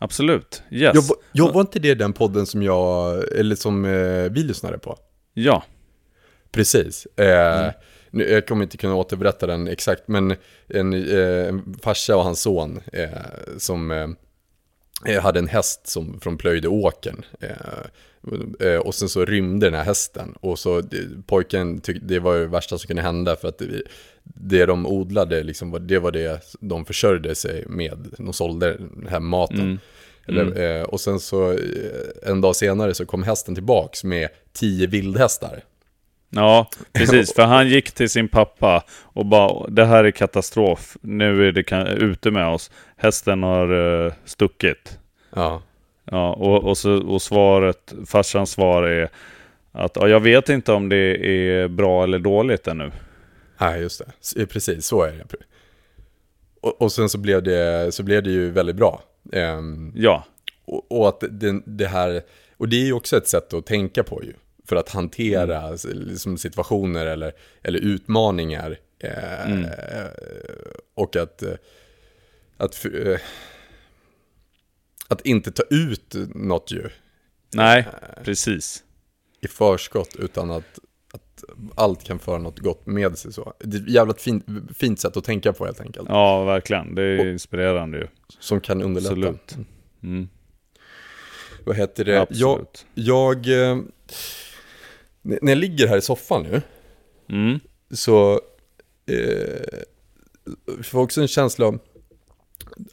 [0.04, 0.62] Absolut.
[0.70, 0.94] Yes.
[0.94, 4.78] Jag, var- jag var inte det den podden som jag, eller som eh, vi lyssnade
[4.78, 4.96] på?
[5.34, 5.64] Ja.
[6.52, 7.06] Precis.
[7.06, 7.70] Eh,
[8.10, 10.34] nu, jag kommer inte kunna återberätta den exakt, men
[10.68, 13.08] en, eh, en farsa och hans son eh,
[13.58, 13.90] som
[15.06, 17.24] eh, hade en häst som från plöjde åken.
[17.40, 20.34] Eh, eh, och sen så rymde den här hästen.
[20.40, 20.82] Och så
[21.26, 23.82] pojken tyckte det var det värsta som kunde hända för att det,
[24.22, 28.14] det de odlade, liksom, det var det de försörjde sig med.
[28.18, 29.60] De sålde den här maten.
[29.60, 29.78] Mm.
[30.26, 31.58] Eller, eh, och sen så
[32.22, 35.64] en dag senare så kom hästen tillbaks med tio vildhästar.
[36.30, 37.34] Ja, precis.
[37.34, 40.96] För han gick till sin pappa och bara det här är katastrof.
[41.00, 42.70] Nu är det ute med oss.
[42.96, 44.98] Hästen har eh, stuckit.
[45.34, 45.62] Ja.
[46.10, 49.08] Ja, och, och, så, och svaret, farsans svar är
[49.72, 52.90] att ja, jag vet inte om det är bra eller dåligt ännu.
[53.58, 54.02] Nej, just
[54.34, 54.46] det.
[54.46, 55.24] Precis, så är det.
[56.60, 59.02] Och, och sen så blev det, så blev det ju väldigt bra.
[59.32, 60.24] Ehm, Ja,
[60.64, 62.22] och, och att det, det här,
[62.56, 64.32] och det är ju också ett sätt att tänka på ju.
[64.64, 65.78] För att hantera Mm.
[66.08, 68.76] liksom situationer eller, eller utmaningar.
[68.98, 69.66] Eh, Mm.
[70.94, 71.52] Och att, eh,
[72.56, 73.20] att, eh,
[75.08, 76.88] att inte ta ut något ju
[77.54, 77.86] nej,
[78.24, 78.84] precis.
[79.40, 80.78] i förskott utan att,
[81.12, 81.44] att
[81.74, 83.32] allt kan föra något gott med sig.
[83.32, 83.54] Så.
[83.58, 84.46] Det är ett jävligt fint,
[84.76, 86.08] fint sätt att tänka på helt enkelt.
[86.08, 86.94] Ja, verkligen.
[86.94, 88.06] Det är inspirerande ju.
[88.38, 89.12] Som kan underlätta.
[89.14, 89.56] Absolut.
[90.02, 90.28] Mm,
[91.64, 92.12] Vad heter det?
[92.12, 92.86] Jag, absolut.
[92.94, 93.92] jag, eh, n-
[95.24, 96.62] när jag ligger här i soffan nu
[97.28, 97.60] Mm,
[97.90, 98.40] så
[99.06, 99.78] eh,
[100.82, 101.78] får jag också en känsla av,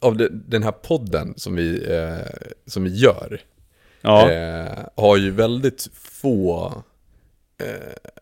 [0.00, 3.40] av det, den här podden som vi, eh, som vi gör.
[4.00, 6.72] ja, Eh, har ju väldigt få,
[7.58, 8.12] eh,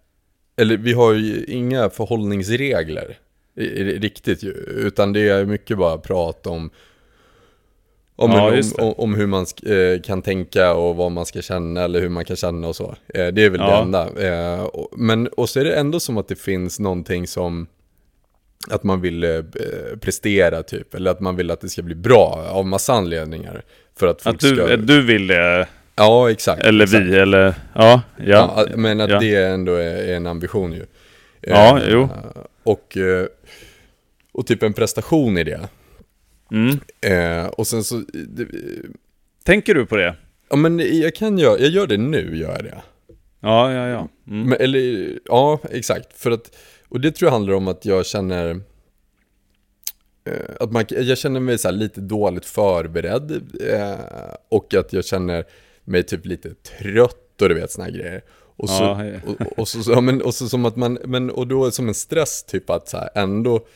[0.56, 3.18] eller vi har ju inga förhållningsregler
[3.54, 6.70] riktigt ju, utan det är mycket bara prat om
[8.20, 8.82] om, Ja, det.
[8.82, 12.24] om, om hur man eh, kan tänka och vad man ska känna eller hur man
[12.24, 12.94] kan känna och så.
[13.14, 13.82] Eh, det är väl det Ja.
[13.82, 14.08] enda.
[14.54, 17.66] Eh, och, men, och så är det ändå som att det finns någonting som
[18.70, 19.30] att man vill eh,
[20.00, 23.62] prestera typ, eller att man vill att det ska bli bra av massa anledningar.
[23.98, 24.76] För att folk att du, ska...
[24.76, 25.66] du vill det,
[25.96, 26.62] Ja, exakt.
[26.62, 27.04] eller exakt.
[27.06, 28.54] vi, eller ja, ja.
[28.56, 29.18] Ja, men att ja.
[29.20, 30.84] det ändå är, är en ambition ju.
[31.40, 32.08] Ja, Eh, jo.
[32.62, 33.26] Och, eh,
[34.32, 35.60] och typ en prestation i det.
[36.52, 36.80] Mm.
[37.00, 38.46] Eh, och sen så, det,
[39.44, 40.16] Tänker du på det?
[40.50, 42.82] ja men jag kan göra, jag gör det nu, gör jag det.
[43.40, 44.08] Ja, ja, ja.
[44.26, 44.48] Mm.
[44.48, 46.18] Men, eller, ja, exakt.
[46.18, 46.56] För att,
[46.88, 48.60] och det tror jag handlar om att jag känner,
[50.24, 53.30] eh, att man, jag känner mig så här lite dåligt förberedd.
[53.60, 55.44] Eh, och att jag känner
[55.84, 58.22] mig typ lite trött och du vet såna här grejer.
[58.56, 59.18] Och så, Ja, ja.
[59.26, 61.94] och, och, så, ja, men, och så som att man, men, och då som en
[61.94, 63.66] stress typ att så här ändå,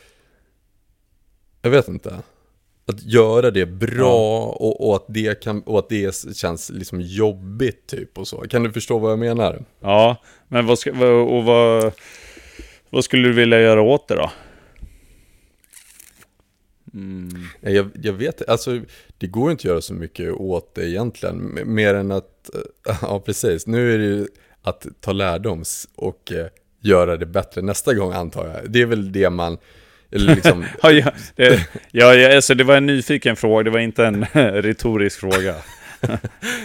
[1.61, 2.15] jag vet inte.
[2.87, 7.87] Att göra det bra och, och, att det kan, och att det känns liksom jobbigt
[7.87, 8.37] typ och så.
[8.37, 9.65] Kan du förstå vad jag menar?
[9.79, 11.93] Ja, men vad, ska, och vad,
[12.89, 14.31] vad skulle du vilja göra åt det då?
[16.93, 17.43] Mm.
[17.61, 18.79] Ja, Jag, jag vet alltså
[19.17, 21.59] det går inte att göra så mycket åt det egentligen.
[21.65, 22.55] Mer än att,
[22.89, 24.27] eh, ja precis, nu är det ju
[24.61, 26.47] att ta lärdoms och eh,
[26.79, 28.71] göra det bättre nästa gång antar jag.
[28.71, 29.57] Det är väl det man,
[30.15, 34.05] eller liksom, Ja, ja, det, ja, alltså det var en nyfiken fråga, det var inte
[34.05, 35.55] en retorisk fråga.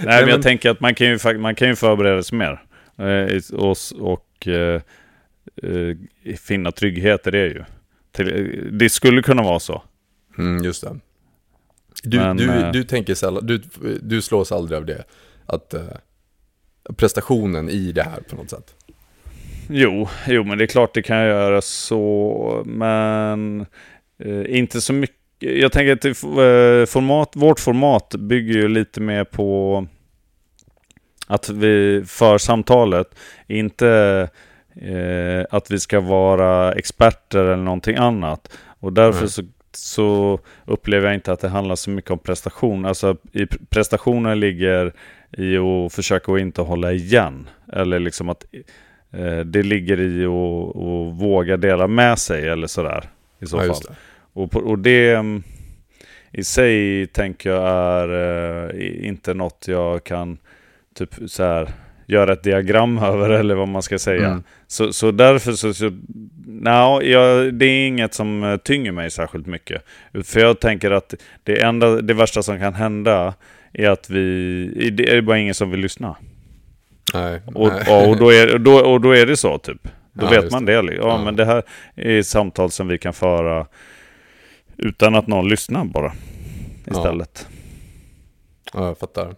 [0.04, 2.62] Nej, men jag tänker att man kan ju, man kan ju förbereda sig mer.
[2.98, 4.80] Eh, och och eh,
[5.62, 5.96] eh,
[6.36, 7.64] finna trygghet i det ju.
[8.70, 9.82] Det skulle kunna vara så.
[10.38, 10.96] mm, just det.
[12.02, 13.62] Du, Men, du, du tänker sällan, du,
[14.02, 15.04] du slås aldrig av det.
[15.46, 15.82] Att eh,
[16.96, 18.74] prestationen i det här på något sätt.
[19.72, 23.66] Jo, jo, men det är klart det kan jag göra så, men
[24.18, 25.16] eh, inte så mycket.
[25.38, 29.86] Jag tänker att eh, format, vårt format bygger ju lite mer på
[31.26, 33.14] Att vi för samtalet,
[33.46, 33.88] inte
[34.74, 38.58] eh, att vi ska vara experter eller någonting annat.
[38.80, 39.42] Och därför så,
[39.72, 42.84] så upplever jag inte att det handlar så mycket om prestation.
[42.84, 44.92] Alltså i prestationen ligger
[45.38, 47.48] i att försöka att inte hålla igen.
[47.72, 48.44] Eller liksom att
[49.44, 53.04] det ligger i att, att våga dela med sig eller sådär.
[53.40, 53.94] I så Ja, fall.
[54.32, 55.42] Och, och det mm,
[56.32, 58.08] i sig tänker jag är
[58.74, 60.38] eh, inte något jag kan
[60.94, 61.68] typ så här
[62.06, 64.26] göra ett diagram över eller vad man ska säga.
[64.26, 64.42] Mm.
[64.66, 65.90] Så, så därför så, så
[66.46, 69.82] no, jag, det är inget som eh, tynger mig särskilt mycket.
[70.24, 73.34] För jag tänker att det, enda, det värsta som kan hända
[73.72, 76.16] är att vi, det är bara ingen som vill lyssna.
[77.14, 77.82] Nej, Och, nej.
[77.86, 79.88] ja, och, då, är, då, och då är det så typ.
[80.12, 80.72] Då Ja, vet man det.
[80.72, 81.22] Ja, Ja.
[81.24, 81.62] men det här
[81.96, 83.66] är samtal som vi kan föra
[84.76, 86.12] utan att någon lyssnar bara.
[86.86, 87.46] Istället.
[88.74, 89.34] ja, jag fattar.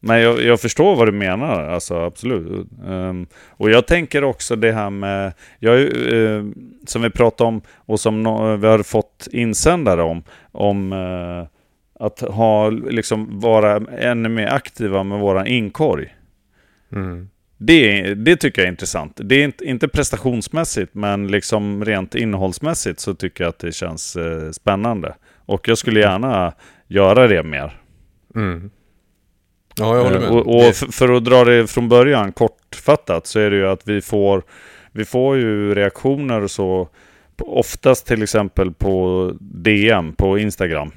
[0.00, 2.66] Men jag, jag förstår vad du menar, alltså absolut.
[2.88, 5.80] Ehm, och jag tänker också det här med, jag,
[6.12, 6.44] eh,
[6.86, 11.48] som vi pratade om och som nå- vi har fått insändare om, om eh,
[12.04, 16.14] att ha, liksom vara ännu mer aktiva med våran inkorg.
[16.92, 17.28] Mm.
[17.58, 19.20] Det, det tycker jag är intressant.
[19.24, 24.16] Det är inte, inte prestationsmässigt, men liksom rent innehållsmässigt så tycker jag att det känns
[24.16, 25.14] eh, spännande.
[25.36, 26.52] Och jag skulle gärna
[26.88, 27.80] göra det mer.
[28.34, 28.70] Mm.
[29.76, 30.28] Ja, jag håller med.
[30.28, 33.66] Eh, Och, och f- för att dra det från början kortfattat så är det ju
[33.68, 34.42] att vi får,
[34.92, 36.88] vi får ju reaktioner och så,
[37.38, 40.90] oftast till exempel på DM på Instagram.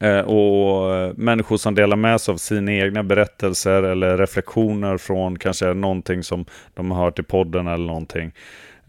[0.00, 5.74] Eh, och människor som delar med sig av sina egna berättelser eller reflektioner från kanske
[5.74, 6.44] någonting som
[6.74, 8.32] de har hört i podden eller någonting.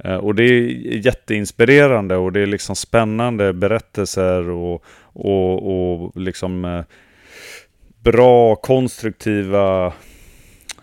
[0.03, 0.61] Eh, och det är
[1.05, 4.83] jätteinspirerande och det är liksom spännande berättelser och,
[5.13, 6.83] och, och liksom eh,
[8.03, 9.93] bra konstruktiva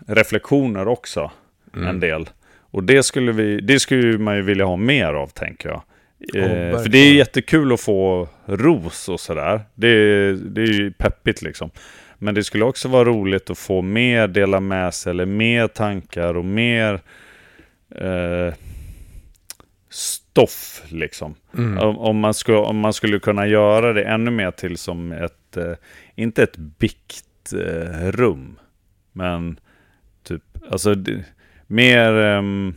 [0.07, 1.31] reflektioner också.
[1.75, 1.87] Mm.
[1.87, 2.29] En del.
[2.71, 5.81] Och det skulle, vi, det skulle man ju vilja ha mer av tänker jag.
[6.19, 9.61] Eh, för det är jättekul att få ros och sådär.
[9.75, 9.87] Det,
[10.33, 11.71] det är ju peppigt liksom.
[12.17, 16.37] Men det skulle också vara roligt att få mer dela med sig eller mer tankar
[16.37, 17.01] och mer
[17.95, 18.53] eh,
[19.89, 21.35] stoff liksom.
[21.57, 21.77] Mm.
[21.77, 25.57] Om, om, man skulle, om man skulle kunna göra det ännu mer till som ett,
[25.57, 25.73] eh,
[26.15, 28.59] inte ett biktrum, eh, rum,
[29.11, 29.59] men
[30.23, 31.23] typ, alltså det,
[31.67, 32.75] mer ehm,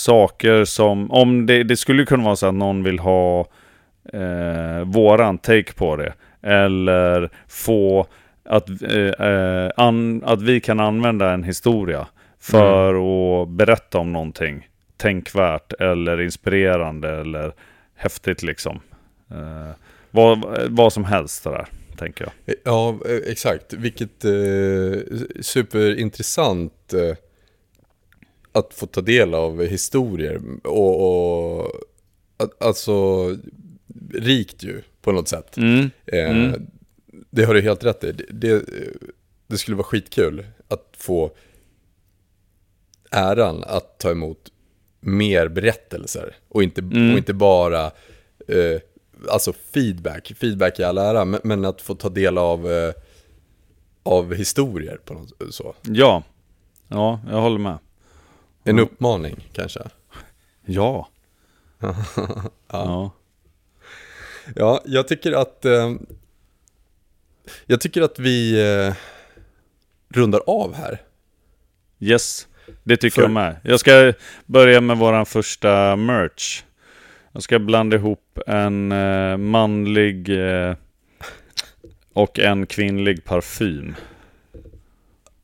[0.00, 3.46] saker som, om det, det skulle kunna vara så att någon vill ha
[4.12, 8.06] eh, våran take på det, eller få
[8.44, 12.06] att, eh, eh, an, att vi kan använda en historia
[12.40, 12.94] för
[13.42, 17.52] att berätta om någonting tänkvärt eller inspirerande eller
[17.96, 18.80] häftigt liksom.
[19.30, 19.74] Eh,
[20.10, 22.56] vad, vad som helst där, tänker jag.
[22.64, 23.72] Ja, eh, exakt.
[23.72, 25.00] Vilket eh,
[25.40, 27.16] superintressant eh,
[28.52, 30.40] att få ta del av historier.
[30.64, 31.72] Och, och
[32.60, 33.26] alltså
[34.14, 35.56] rikt ju på något sätt.
[35.56, 35.90] Mm.
[36.06, 36.66] Eh, Mm.
[37.32, 38.12] Det har du helt rätt i.
[38.12, 38.64] Det, det,
[39.46, 41.30] det skulle vara skitkul att få
[43.10, 44.52] äran att ta emot
[45.00, 46.36] mer berättelser.
[46.48, 47.12] Och inte, Mm.
[47.12, 47.86] och inte bara
[48.48, 48.80] eh,
[49.28, 50.32] alltså feedback.
[50.36, 52.92] Feedback i all ära, men, men att få ta del av, eh,
[54.02, 55.74] av historier på något så.
[55.82, 56.22] Ja.
[56.88, 57.78] ja, jag håller med.
[58.64, 59.80] En uppmaning kanske.
[60.64, 61.08] Ja.
[62.72, 63.10] ja.
[64.56, 65.92] Ja, jag tycker att eh,
[67.66, 68.94] jag tycker att vi eh,
[70.08, 71.02] rundar av här.
[72.00, 72.48] Yes,
[72.82, 73.56] det tycker För- jag med.
[73.64, 74.12] Jag ska
[74.46, 76.62] börja med våran första merch.
[77.32, 80.74] Jag ska blanda ihop en eh, manlig eh,
[82.12, 83.94] och en kvinnlig parfym.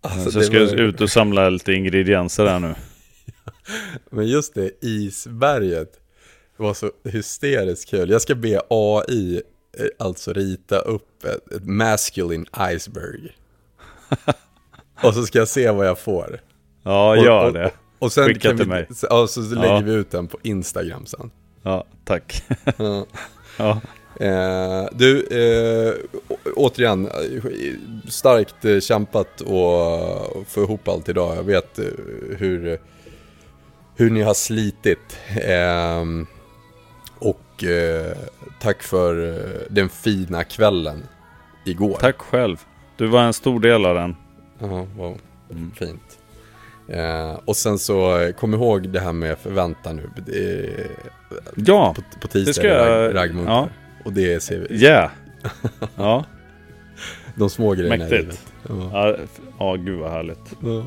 [0.01, 2.75] Alltså, Så jag ska var- ut och samla lite ingredienser där nu.
[4.11, 6.01] Men just det, isberget
[6.57, 8.11] var så hysteriskt kul.
[8.11, 9.43] Jag ska be AI
[9.79, 13.37] eh, alltså rita upp ett, ett masculine iceberg.
[15.03, 16.41] och så ska jag se vad jag får.
[16.83, 17.71] Ja, och, gör och, det.
[17.99, 18.89] Och sen Skicka kan till vi, mig.
[19.11, 19.81] Ja, så lägger Ja.
[19.81, 21.31] vi ut den på Instagram sen.
[21.63, 22.45] Ja, tack.
[22.77, 23.07] Ja.
[23.59, 23.81] ja.
[24.21, 25.95] Eh, du, eh,
[26.57, 27.45] återigen, eh,
[28.09, 31.37] starkt eh, kämpat och få ihop allt idag.
[31.37, 31.79] Jag vet
[32.39, 32.79] hur,
[33.97, 35.19] hur ni har slitit.
[35.43, 36.05] Eh,
[37.19, 38.17] och eh,
[38.61, 41.03] tack för eh, den fina kvällen
[41.65, 41.99] igår.
[42.01, 42.57] Tack själv.
[42.97, 44.17] Du var en stor del av den.
[44.59, 45.19] Ja, wow.
[45.75, 46.19] Fint.
[46.89, 50.11] Eh, och sen så, eh, kom ihåg det här med förväntan nu.
[50.35, 50.87] Är,
[51.55, 53.53] Ja, på, på tisdag det ska jag- rag, raggmunkar.
[53.53, 53.69] ja.
[54.05, 54.75] Och det ser vi.
[54.85, 55.11] yeah.
[55.97, 56.25] Ja,
[57.35, 58.23] De små grejerna i Mäktigt.
[58.23, 58.93] livet.
[58.93, 59.17] Ja.
[59.59, 60.53] Ja gud vad härligt.
[60.63, 60.85] Ja.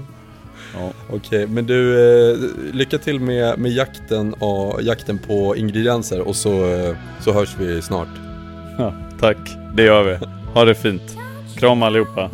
[0.73, 0.91] Ja.
[1.09, 1.93] Okej, men du,
[2.31, 2.37] eh,
[2.73, 7.81] lycka till med, med jakten, och, jakten på ingredienser och så, eh, så hörs vi
[7.81, 8.07] snart.
[8.77, 9.37] Ja, tack,
[9.75, 10.25] det gör vi.
[10.53, 11.17] Ha det fint.
[11.57, 12.29] Kram allihopa.